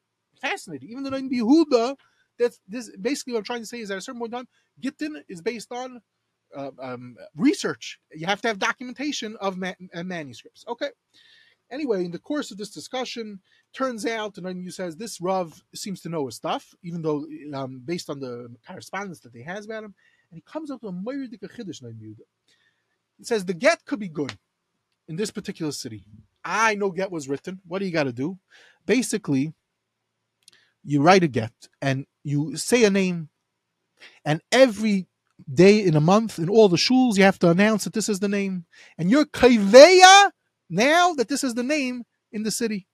[0.41, 0.89] Fascinating.
[0.91, 1.97] Even the Nain Yehuda,
[2.39, 4.39] that's this basically what I'm trying to say is that at a certain point in
[4.39, 4.49] time,
[4.81, 6.01] Gittin is based on
[6.57, 7.99] uh, um, research.
[8.13, 10.65] You have to have documentation of ma- uh, manuscripts.
[10.67, 10.89] Okay.
[11.71, 13.41] Anyway, in the course of this discussion,
[13.73, 17.81] turns out, and you says this Rav seems to know his stuff, even though um,
[17.85, 19.95] based on the correspondence that he has about him,
[20.31, 22.25] and he comes up with a Moiridik Chiddush Yehuda.
[23.19, 24.37] He says the get could be good
[25.09, 26.05] in this particular city.
[26.45, 27.61] I know get was written.
[27.67, 28.39] What do you got to do?
[28.87, 29.53] Basically,
[30.83, 33.29] you write a get and you say a name,
[34.25, 35.07] and every
[35.53, 38.21] day in a month in all the shuls, you have to announce that this is
[38.21, 38.67] the name.
[38.99, 40.31] And you're kaiveya
[40.71, 42.87] now that this is the name in the city.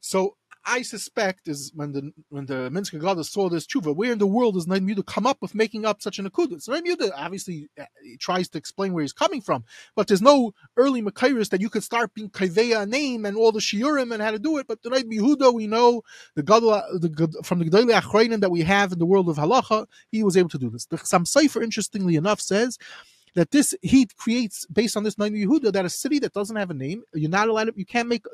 [0.00, 4.18] So I suspect is when the when the Minsk Gada saw this tshuva, where in
[4.18, 6.62] the world does Naim come up with making up such an akudus?
[6.62, 7.84] So Naim obviously uh,
[8.18, 9.64] tries to explain where he's coming from,
[9.96, 13.60] but there's no early Makairis that you could start being Kaiveya name and all the
[13.60, 14.66] Shiurim and how to do it.
[14.66, 16.02] But the Naim we know
[16.34, 16.82] the Gadol
[17.42, 20.50] from the Gedolei Achrayim that we have in the world of halacha, he was able
[20.50, 20.86] to do this.
[20.86, 22.78] The Chasam Sofer, interestingly enough, says
[23.34, 26.70] that this heat creates based on this Nain Yehuda that a city that doesn't have
[26.70, 27.64] a name, you're not allowed.
[27.64, 28.24] To, you can't make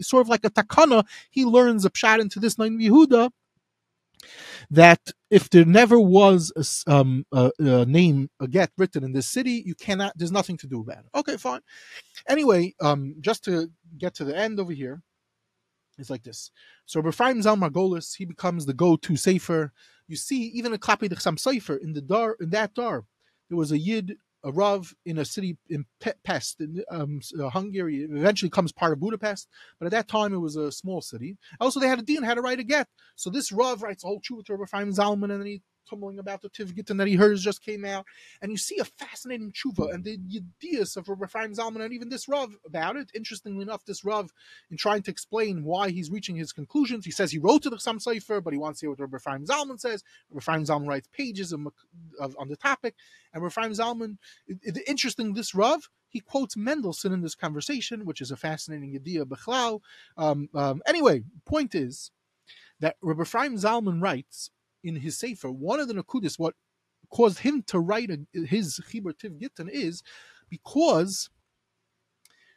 [0.00, 1.04] sort of like a takana.
[1.30, 3.30] He learns a pshat into this Nain Yehuda
[4.70, 5.00] that
[5.30, 6.52] if there never was
[6.86, 10.12] a, um, a, a, name a get written in this city, you cannot.
[10.16, 11.10] There's nothing to do about it.
[11.14, 11.60] Okay, fine.
[12.28, 15.02] Anyway, um, just to get to the end over here.
[15.98, 16.50] It's like this.
[16.86, 19.72] So Ephraim Zal Margolis, he becomes the go-to safer.
[20.08, 23.04] You see, even a Klapi the Chasam Sofer in the dar in that dar,
[23.48, 25.86] there was a yid a Rav in a city in
[26.24, 28.06] Pest, in um, uh, Hungary.
[28.10, 31.36] eventually comes part of Budapest, but at that time it was a small city.
[31.60, 32.88] Also, they had a dean how to write a get.
[33.16, 36.42] So this Rav writes a whole tshuva to Rav Zalman, and then he tumbling about
[36.42, 38.06] the Tiv Gittin that he heard just came out,
[38.40, 42.28] and you see a fascinating tshuva and the ideas of Rav Zalman and even this
[42.28, 43.10] Rav about it.
[43.14, 44.30] Interestingly enough, this Rav,
[44.70, 47.76] in trying to explain why he's reaching his conclusions, he says he wrote to the
[47.76, 50.02] Chasam Sofer, but he wants to hear what Rav Zalman says.
[50.30, 51.66] Rav Zalman writes pages of,
[52.20, 52.94] of, on the topic,
[53.32, 58.20] and Rav Zalman, it, it, interesting, this Rav, he quotes Mendelssohn in this conversation, which
[58.20, 59.24] is a fascinating idea.
[59.24, 59.80] Bechlal.
[60.18, 62.10] Um, um, anyway, point is
[62.80, 64.50] that Rabbi Ephraim Zalman writes
[64.82, 66.54] in his Sefer, one of the Nakudis, what
[67.10, 70.02] caused him to write a, his Chibur Tiv Gittin is
[70.48, 71.30] because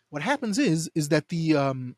[0.09, 1.95] what happens is is that the um,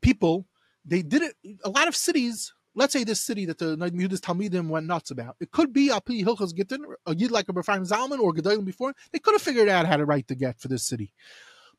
[0.00, 0.46] people
[0.84, 1.34] they did it.
[1.64, 5.36] A lot of cities, let's say this city that the Yehuda's Talmidim went nuts about,
[5.38, 8.94] it could be Api Hilchas Gittin, a yid like a Ephraim Zalman or Gedalim before.
[9.12, 11.12] They could have figured out how to write the get for this city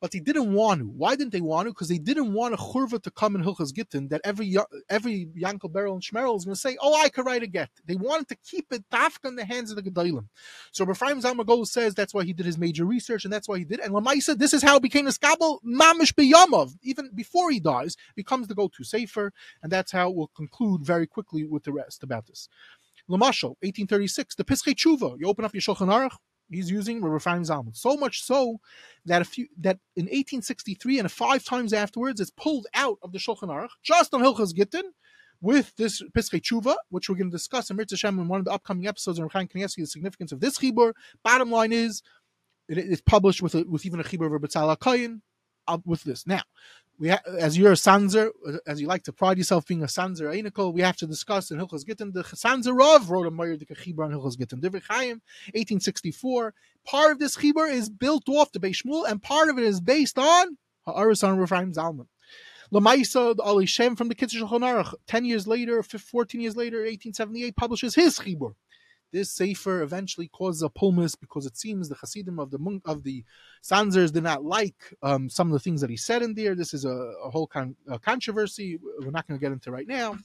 [0.01, 0.85] but they didn't want to.
[0.85, 1.71] Why didn't they want to?
[1.71, 4.55] Because they didn't want a churva to come in Hilchas Gittin that every
[4.89, 7.69] every Yankel Beryl and Shmerel is going to say, "Oh, I could write a get."
[7.85, 10.27] They wanted to keep it dafka in the hands of the Gedolim.
[10.71, 13.65] So Ephraim Zalmagol says that's why he did his major research, and that's why he
[13.65, 13.79] did.
[13.79, 16.75] And Lamaisa, this is how it became a skabel mamish biyamov.
[16.81, 21.45] Even before he dies, becomes the go-to safer, and that's how we'll conclude very quickly
[21.45, 22.47] with the rest about this.
[23.09, 25.19] Lamashal, 1836, the Pischei Tshuva.
[25.19, 26.17] You open up your Shulchan Aruch,
[26.49, 27.75] he's using refined Zalman.
[27.75, 28.59] So much so
[29.05, 33.19] that a few that in 1863 and five times afterwards it's pulled out of the
[33.19, 34.93] Shulchan Aruch just on Hilchas Gittin
[35.41, 38.45] with this Pischei Tshuva, which we're going to discuss in Mirza Shem in one of
[38.45, 40.93] the upcoming episodes on Chaim Kanievsky, the significance of this Chibur.
[41.23, 42.01] Bottom line is,
[42.67, 45.21] it is published with a, with even a Chibur of Betzalel Kayin
[45.67, 46.27] uh, with this.
[46.27, 46.41] Now,
[46.99, 48.29] we ha- as you're a Sanzer,
[48.67, 51.49] as you like to pride yourself being a Sanzer eh, Einikol, we have to discuss
[51.49, 52.11] in Hilchos Gittin.
[52.11, 54.59] The Sanzer Rav wrote a Meir Dika Chibur on Hilchos Gittin.
[54.59, 55.21] Divrei Chaim,
[55.53, 56.53] 1864.
[56.85, 59.79] Part of this Chibur is built off the Beis Shmuel, and part of it is
[59.79, 62.07] based on Ha'aris on Zalman.
[62.71, 66.77] Lamaisa, the Ohalei Shem from the Kitzur Shulchan Aruch, 10 years later, 14 years later,
[66.77, 68.53] 1878, publishes his Chibur.
[69.11, 73.03] This sefer eventually causes a pulmus because it seems the Hasidim of the monk of
[73.03, 73.23] the
[73.63, 76.55] Sanzers did not like um, some of the things that he said in there.
[76.55, 79.87] This is a, a whole con- a controversy we're not going to get into right
[79.87, 80.17] now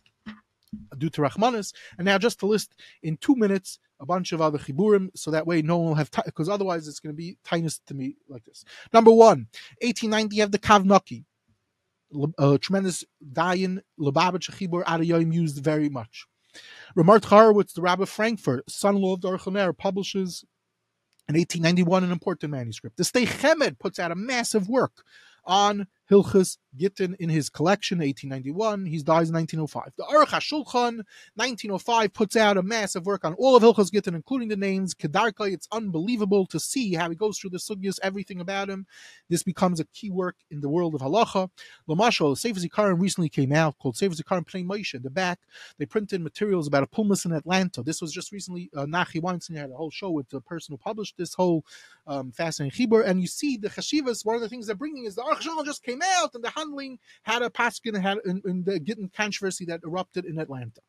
[0.99, 1.72] due to Rahmanis.
[1.99, 5.47] And now just to list in two minutes a bunch of other chiburim, so that
[5.47, 8.16] way no one will have time, because otherwise it's going to be tiniest to me
[8.28, 8.64] like this.
[8.93, 9.47] Number one,
[9.80, 11.24] 1890, you have the Kavnaki,
[12.39, 16.26] a tremendous Dayan Lubavitch chibur Adayim used very much.
[16.97, 20.45] Ramart Horowitz, the Rabbi of Frankfurt, son-in-law of Darchaner, publishes
[21.29, 22.97] in 1891 an important manuscript.
[22.97, 25.05] The Sdei Chemed puts out a massive work
[25.45, 28.87] on Hilchas Gittin in his collection, 1891.
[28.87, 29.93] He dies in 1905.
[29.97, 31.05] The Aruch HaShulchan,
[31.37, 34.95] 1905, puts out a massive work on all of Hilchas Gittin, including the names.
[34.95, 38.87] Kedarka, it's unbelievable to see how he goes through the sugyas, everything about him.
[39.29, 41.51] This becomes a key work in the world of halacha.
[41.89, 44.95] Lamashal, Sefer Zikaron recently came out called Sefer Zikaron Pnei Moshe.
[44.95, 45.39] In the back,
[45.79, 47.83] they printed materials about a pulmus in Atlanta.
[47.83, 50.79] This was just recently, uh, Nachi Weinstein had a whole show with the person who
[50.79, 51.64] published this whole
[52.07, 53.05] um, fascinating chibur.
[53.07, 55.83] And you see the chashivas, one of the things they're bringing is the Aruch just
[55.83, 59.81] came out and the handling had a paskin had in, in the getting controversy that
[59.85, 60.81] erupted in Atlanta.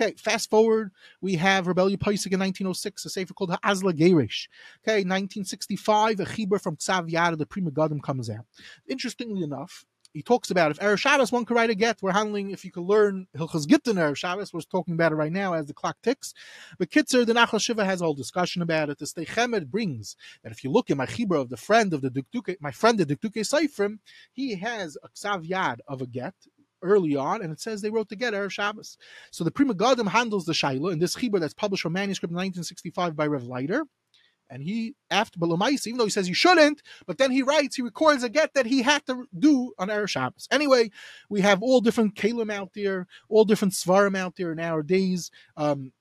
[0.00, 4.48] Okay, fast forward, we have Rebellion Paisik in 1906, a sefer called Azla Gerish.
[4.82, 8.44] Okay, 1965, a chibur from Yad, the Pri Megadim comes out.
[8.88, 12.02] Interestingly enough, he talks about if Erev Shabbos one could write a get.
[12.02, 14.52] We're handling if you could learn Hilchas Gittin Erev Shabbos.
[14.52, 16.34] We're talking about it right now as the clock ticks.
[16.78, 18.98] But Kitzer, the Nachlas Shiva has a whole discussion about it.
[18.98, 22.02] The Sdei Chemed brings that if you look at my Chibra of the friend of
[22.02, 23.98] the Dukduke, my friend the Dikdukei Soferim,
[24.32, 26.34] he has a Ksav Yad of a get
[26.82, 28.98] early on, and it says they wrote together Erev Shabbos.
[29.30, 32.36] So the Pri Megadim handles the Shaila in this Chibra that's published from manuscript in
[32.36, 33.84] 1965 by Rev Leiter.
[34.52, 37.82] And he, after Balamais, even though he says he shouldn't, but then he writes, he
[37.82, 40.46] records a get that he had to do on Erev Shabbos.
[40.50, 40.90] Anyway,
[41.30, 45.30] we have all different kalim out there, all different sfarim out there nowadays.
[45.56, 45.92] Um,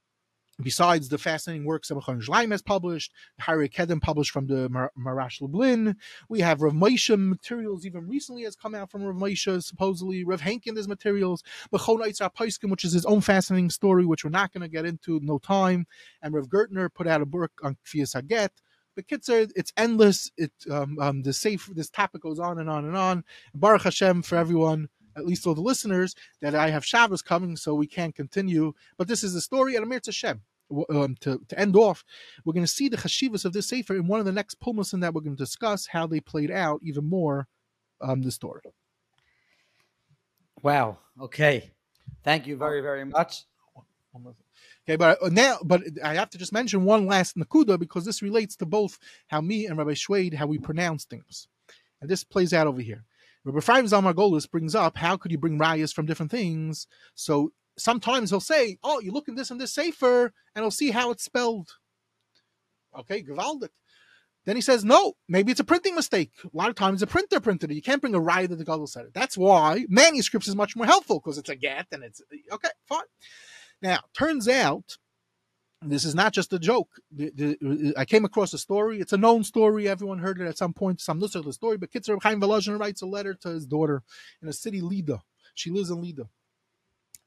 [0.61, 4.91] Besides the fascinating works that Mechon Shleim has published, Harry Kedem published from the Mar-
[4.97, 5.95] Marash Lublin,
[6.29, 10.23] we have Rav Moshe materials even recently has come out from Rav Moshe, supposedly.
[10.23, 11.43] Rav Henkin has materials,
[11.73, 15.19] Mechon Eitzar which is his own fascinating story, which we're not going to get into,
[15.23, 15.87] no time.
[16.21, 18.49] And Rav Gertner put out a book on Kfiyas Haget.
[18.95, 20.31] But Kitzer, it's endless.
[20.37, 23.23] It um, um, the safe this topic goes on and on and on.
[23.55, 27.73] Baruch Hashem for everyone at least all the listeners, that I have Shabbos coming, so
[27.73, 28.71] we can't continue.
[28.97, 30.41] But this is the story at Amir Hashem
[30.89, 32.03] um, to, to end off,
[32.45, 34.91] we're going to see the chashivas of this sefer in one of the next pulmas
[34.99, 37.47] that we're going to discuss how they played out even more
[38.01, 38.61] um, the story.
[40.63, 40.97] Wow.
[41.19, 41.71] Okay.
[42.23, 43.45] Thank you very very much.
[44.83, 48.21] Okay, but uh, now, but I have to just mention one last nakuda because this
[48.21, 48.97] relates to both
[49.27, 51.47] how me and Rabbi Shwade how we pronounce things,
[52.01, 53.05] and this plays out over here.
[53.45, 56.87] Rabbi Ephraim Zalmar Golis brings up how could you bring rayas from different things.
[57.15, 57.51] So
[57.81, 61.11] sometimes he'll say, "Oh, you look in this and this safer, and he'll see how
[61.11, 61.69] it's spelled."
[62.97, 63.69] Okay, gewaldig.
[64.45, 66.31] Then he says, "No, maybe it's a printing mistake.
[66.43, 67.75] A lot of times, a printer printed it.
[67.75, 69.13] You can't bring a write that the Gadol said it.
[69.13, 72.21] That's why manuscripts is much more helpful because it's a get and it's
[72.51, 73.05] okay, fine."
[73.81, 74.97] Now, turns out
[75.81, 76.89] this is not just a joke.
[77.11, 78.99] The, the, I came across a story.
[78.99, 79.87] It's a known story.
[79.87, 81.01] Everyone heard it at some point.
[81.01, 81.77] Some nusach the story.
[81.77, 84.03] But Kitzer Chaim Volozhin writes a letter to his daughter
[84.41, 85.23] in a city, Lida.
[85.55, 86.29] She lives in Lida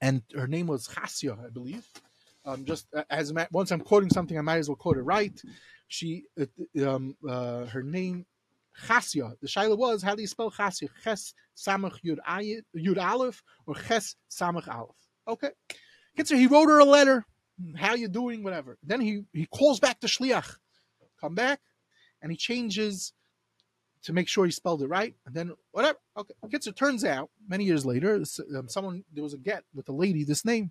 [0.05, 1.89] and her name was Chasia, I believe.
[2.45, 5.41] Um, just as once I'm quoting something, I might as well quote it right.
[5.89, 6.25] She,
[6.87, 8.27] um, uh, her name
[8.87, 9.33] Chasia.
[9.41, 10.89] The shaila was how do you spell Chasia?
[11.03, 14.91] Ches Samach Yud Aleph or Ches Samach Aleph.
[15.27, 15.53] Okay.
[16.19, 17.25] Kitzer, he wrote her a letter.
[17.77, 18.43] How you doing?
[18.45, 18.77] Whatever.
[18.83, 20.59] Then he he calls back the shliach.
[21.19, 21.61] Come back,
[22.21, 23.15] and he changes
[24.05, 25.99] to make sure he spelled it right, and then whatever.
[26.17, 28.23] Okay, it turns out many years later,
[28.57, 30.71] um, someone there was a get with a lady this name,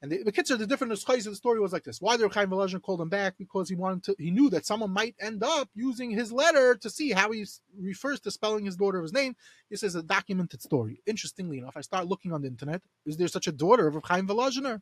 [0.00, 2.00] and the, the kids are the different of the story was like this.
[2.00, 3.34] Why did Chaim Volozhin called him back?
[3.38, 4.16] Because he wanted to.
[4.18, 7.46] He knew that someone might end up using his letter to see how he
[7.80, 9.34] refers to spelling his daughter his name.
[9.70, 11.00] This is a documented story.
[11.06, 12.82] Interestingly enough, I start looking on the internet.
[13.06, 14.80] Is there such a daughter of Chaim Volozhiner?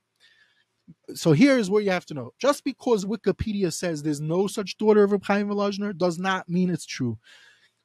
[1.14, 5.04] so here's where you have to know: just because Wikipedia says there's no such daughter
[5.04, 7.18] of Chaim Volozhiner does not mean it's true.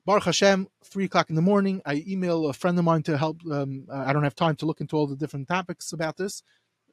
[0.06, 1.82] Baruch Hashem, three o'clock in the morning.
[1.84, 3.40] I email a friend of mine to help.
[3.52, 6.44] Um, I don't have time to look into all the different topics about this.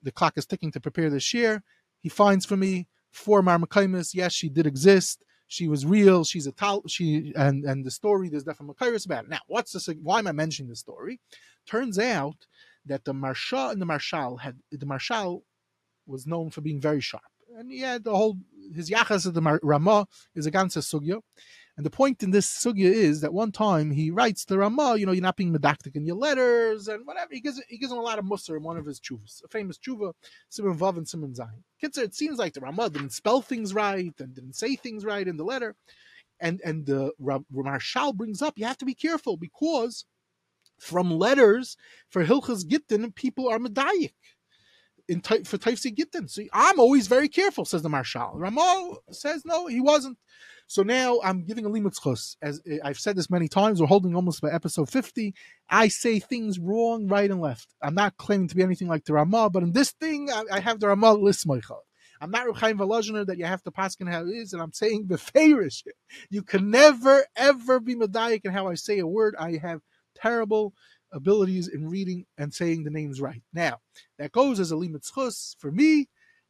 [0.02, 1.62] The clock is ticking to prepare this year.
[2.00, 4.14] He finds for me four Marmakaimis.
[4.14, 5.22] Yes, she did exist.
[5.46, 6.24] She was real.
[6.24, 6.82] She's a tal.
[6.86, 8.30] She and and the story.
[8.30, 9.30] There's definitely Makairis about it.
[9.30, 9.90] Now, what's this?
[10.02, 11.20] Why am I mentioning this story?
[11.66, 12.46] Turns out
[12.86, 15.42] that the Marsha and the Maharshal had the Maharshal
[16.06, 17.22] was known for being very sharp,
[17.58, 18.38] and he had the whole
[18.74, 21.20] his yachas of the Ramah is a ganze sugya
[21.76, 25.06] And the point in this sugya is that one time he writes to Ramah, you
[25.06, 27.32] know, you're not being medactic in your letters and whatever.
[27.32, 29.48] He gives he gives him a lot of musr in one of his chuvas, a
[29.48, 30.12] famous chuva,
[30.50, 31.62] Simon Vav and Simon Zayin.
[31.82, 35.26] Kitzer, it seems like the Ramah didn't spell things right and didn't say things right
[35.26, 35.74] in the letter.
[36.40, 40.04] And and the Maharshal brings up, you have to be careful because
[40.78, 41.76] from letters
[42.10, 44.12] for Hilchas Gittin, people are medayik
[45.08, 46.28] in for Taifsi Gittin.
[46.28, 48.32] So I'm always very careful, says the Maharshal.
[48.34, 50.18] Ramo says no, he wasn't.
[50.72, 52.36] So now I'm giving a limutzchus.
[52.40, 55.34] As eh, I've said this many times, we're holding almost by episode 50.
[55.68, 57.74] I say things wrong, right, and left.
[57.82, 60.60] I'm not claiming to be anything like the Ramah, but in this thing, I, I
[60.60, 61.76] have the Ramah lismoicha.
[62.22, 65.04] I'm not Ruchaim Volozhiner that you have to paskin how it is, and I'm saying
[65.08, 65.82] the favorish.
[66.30, 69.34] You can never ever be medayik in how I say a word.
[69.38, 69.82] I have
[70.14, 70.72] terrible
[71.12, 73.42] abilities in reading and saying the names right.
[73.52, 73.80] Now,
[74.18, 76.08] that goes as a limitzchus for me.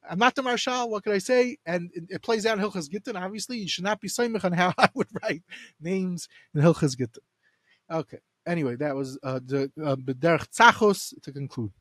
[0.08, 0.88] I'm not the Maharshal.
[0.88, 1.58] What can I say?
[1.64, 3.16] And it, it plays out in Hilchas Gittin.
[3.16, 5.42] Obviously, you should not be saimich on how I would write
[5.80, 7.22] names in Hilchas Gittin.
[7.90, 8.18] Okay.
[8.46, 11.72] Anyway, that was uh, the uh, Bederch Tzachos to conclude.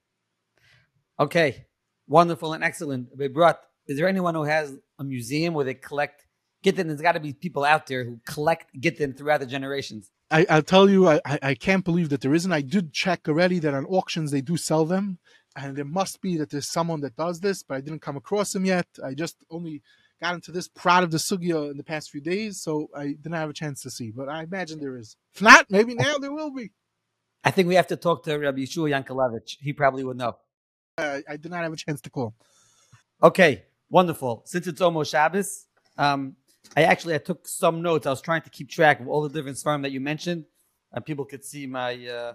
[1.20, 1.66] Okay.
[2.08, 3.10] Wonderful and excellent.
[3.34, 3.60] Brought.
[3.88, 6.26] Is there anyone who has a museum where they collect
[6.64, 6.88] Gittin?
[6.88, 10.12] There's got to be people out there who collect Gittin throughout the generations.
[10.30, 12.52] I, I'll tell you, I, I can't believe that there isn't.
[12.52, 15.20] I did check already that on auctions they do sell them,
[15.56, 18.56] and there must be that there's someone that does this, but I didn't come across
[18.56, 18.88] him yet.
[19.04, 19.82] I just only
[20.22, 23.34] got into this proud of the sugya in the past few days, so I didn't
[23.34, 24.12] have a chance to see.
[24.12, 25.18] But I imagine there is.
[25.34, 26.72] If not, maybe now there will be.
[27.44, 29.58] I think we have to talk to Rabbi Yeshua Yankelevich.
[29.60, 30.38] He probably would know.
[30.98, 32.36] Uh, I did not have a chance to call.
[33.24, 34.44] Okay, wonderful.
[34.46, 35.66] Since it's almost Shabbos,
[35.98, 36.36] um,
[36.78, 38.06] I actually I took some notes.
[38.06, 40.46] I was trying to keep track of all the different sfarim that you mentioned,
[40.92, 42.34] and people could see my uh,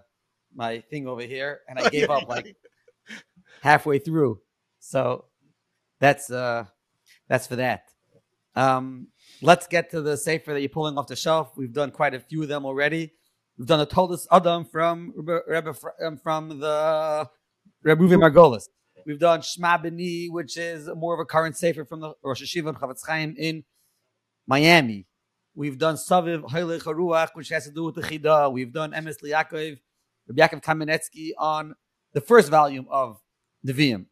[0.55, 2.57] my thing over here, and I gave up like
[3.63, 4.41] halfway through.
[4.79, 5.27] So
[6.01, 6.65] that's uh
[7.29, 7.85] that's for that.
[8.55, 9.09] Um,
[9.43, 11.53] let's get to the safer that you're pulling off the shelf.
[11.57, 13.13] We've done quite a few of them already.
[13.59, 17.29] We've done a Toldus Adam from Rebbe um, from the
[17.83, 18.65] Rebbe Margolis.
[19.07, 22.69] We've done Shma B'ni, which is more of a current safer from the Rosh Hashiva
[22.69, 23.65] and Chofetz Chaim in
[24.47, 25.07] Miami.
[25.55, 28.53] We've done Saviv Heilich Haruach, which has to do with the Chida.
[28.53, 29.79] We've done Emes L'Yaakov,
[30.29, 31.75] Rabbi Yaakov Kamenetsky on
[32.13, 33.19] the first volume of
[33.67, 34.07] Nevi'im.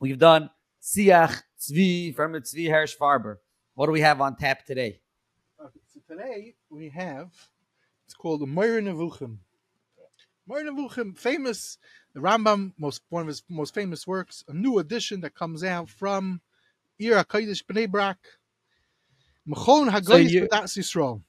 [0.00, 0.50] We've done
[0.82, 3.36] Siach Tzvi from the Tzvi Hersh Farber.
[3.74, 5.00] What do we have on tap today?
[5.62, 7.30] Okay, so today we have,
[8.06, 9.36] it's called the Meir Nevuchim.
[10.48, 11.78] Meir Nevuchim, famous,
[12.14, 15.90] the Rambam, most one of his most famous works, a new edition that comes out
[15.90, 16.40] from
[16.98, 18.18] Ir HaKadosh Bnei Brak,
[19.46, 21.22] Machon Hagoyis so B'das Yisrael.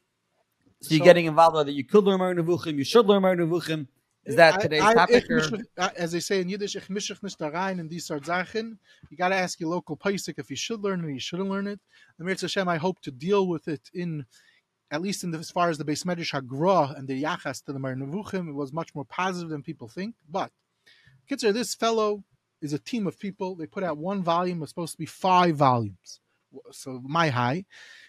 [0.81, 1.73] So you're getting involved with it.
[1.73, 2.77] You could learn Meir Nevuchim.
[2.77, 3.88] You should learn Meir Nevuchim.
[4.26, 5.30] Is that today's I, I, topic?
[5.30, 5.41] Or?
[5.95, 8.78] As they say in Yiddish, ich mishach nicht da rein in these Sachen.
[9.09, 11.49] You got to ask your local paisik if you should learn it or you shouldn't
[11.49, 11.80] learn it.
[12.17, 14.26] The Mir Hashem, I hope to deal with it in,
[14.89, 17.73] at least in the, as far as the Beis Medrash Hagra and the Yachas to
[17.73, 20.15] the Meir Nevuchim, it was much more positive than people think.
[20.28, 20.51] But,
[21.30, 22.23] Kitzer, this fellow
[22.61, 23.53] is a team of people.
[23.53, 24.63] They put out one volume.
[24.63, 26.19] It's supposed to be five volumes.
[26.71, 27.65] So my high.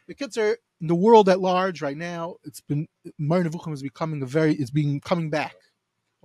[0.06, 2.36] The kids are in the world at large right now.
[2.44, 2.88] It's been
[3.18, 4.54] Meir Nevuchim is becoming a very.
[4.54, 5.56] It's being coming back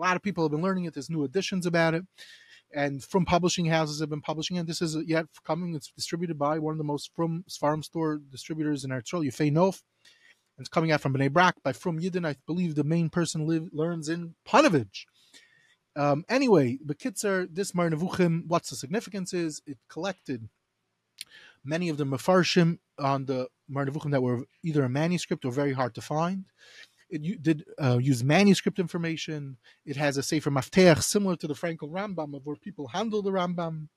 [0.02, 0.94] a lot of people have been learning it.
[0.94, 2.04] There's new editions about it.
[2.74, 4.66] And from publishing houses have been publishing it.
[4.66, 5.76] This is yet coming.
[5.76, 9.84] It's distributed by one of the most from farm store distributors in Eretz Yifei Nof.
[10.58, 12.26] It's coming out from Bnei Brak by From Yidden.
[12.26, 15.06] I believe the main person live, learns in Panovich.
[15.96, 20.50] Um, anyway, the Kitzer, this Mar Nevuchim, what's the significance is it collected
[21.64, 25.74] many of the Mefarshim on the Mar Nevuchim that were either a manuscript or very
[25.74, 26.46] hard to find.
[27.12, 29.58] It did uh, use manuscript information.
[29.86, 33.32] It has a Sefer Mafteach similar to the Frankel Rambam of where people handle the
[33.32, 33.90] Rambam.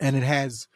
[0.00, 0.66] And it has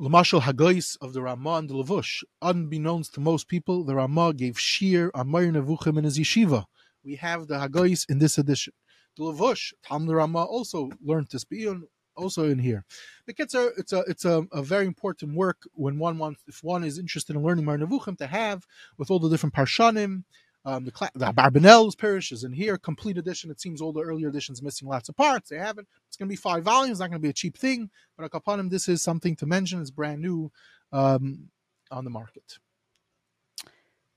[0.00, 2.22] Lamashal Hagais of the Ramah and the Lavush.
[2.40, 6.64] Unbeknownst to most people, the Ramah gave Shir on Meir Nevuchim in his yeshiva.
[7.04, 8.72] We have the Hagais in this edition.
[9.18, 11.82] The Lavush, Tam Ramah also learned this biyun
[12.18, 12.84] also in here.
[13.26, 16.84] It's a it's a it's a, a, very important work when one wants if one
[16.84, 18.66] is interested in learning Mar Nevuchim to have
[18.98, 20.24] with all the different parshanim.
[20.64, 23.50] Um, the, the Barbanel's parish is in here, complete edition.
[23.50, 25.48] It seems all the earlier editions missing lots of parts.
[25.48, 25.88] They haven't.
[26.08, 26.98] It's going to be five volumes.
[26.98, 27.88] Not going to be a cheap thing,
[28.18, 29.80] but him, this is something to mention.
[29.80, 30.50] It's brand new
[30.92, 31.48] um,
[31.90, 32.58] on the market.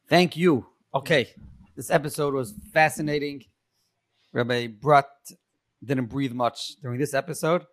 [0.10, 0.66] Thank you.
[0.94, 1.30] Okay,
[1.76, 3.46] this episode was fascinating.
[4.34, 5.06] Rabbi Brodt
[5.84, 7.66] didn't breathe much during this episode.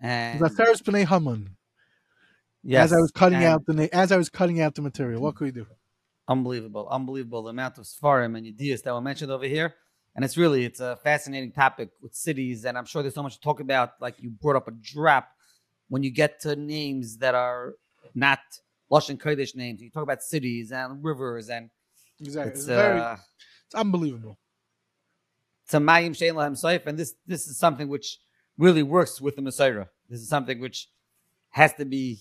[0.00, 1.56] And the Ferris B'nai Haman.
[2.62, 2.86] Yes.
[2.86, 5.44] As I was cutting out the as I was cutting out the material, what could
[5.44, 5.66] we do?
[6.28, 9.74] Unbelievable, unbelievable the amount of Sfarim and ideas that were mentioned over here.
[10.16, 13.34] And it's really it's a fascinating topic with cities, and I'm sure there's so much
[13.34, 13.90] to talk about.
[14.00, 15.28] Like you brought up a drop
[15.88, 17.74] when you get to names that are
[18.14, 18.38] not
[18.90, 19.82] Russian Kodesh names.
[19.82, 21.68] You talk about cities and rivers, and
[22.20, 22.50] Exactly.
[22.52, 23.16] it's It's, very, uh,
[23.66, 24.38] it's unbelievable.
[25.64, 28.18] it's a Mayim Shein Lahem and this this is something which
[28.58, 29.86] really works with the Messiah.
[30.08, 30.88] This is something which
[31.50, 32.20] has to be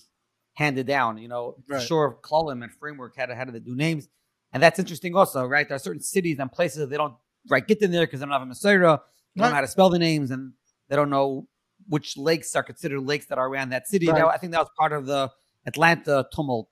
[0.53, 1.17] handed down.
[1.17, 1.81] You know, Right.
[1.81, 4.07] sure, Klolim and framework how to how to do names,
[4.51, 5.67] and that's interesting also, right?
[5.67, 7.15] There are certain cities and places that they don't
[7.49, 9.67] right get in there because they don't have a Messiah, they don't know how to
[9.67, 10.53] spell the names, and
[10.89, 11.47] they don't know
[11.89, 14.07] which lakes are considered lakes that are around that city.
[14.07, 14.17] Right.
[14.19, 15.29] That- I think that was part of the
[15.65, 16.69] Atlanta tumult,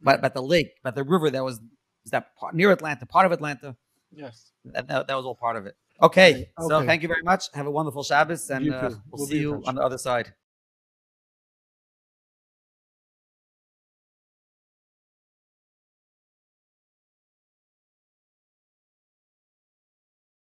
[0.00, 1.60] but but the lake, but the river that was
[2.04, 3.76] is that part, near Atlanta, part of Atlanta.
[4.10, 4.52] Yes.
[4.64, 5.76] That, that was all part of it.
[6.00, 7.46] Okay, so thank you very much.
[7.54, 10.32] Have a wonderful Shabbos, and uh, we'll, We'll see you on the other side.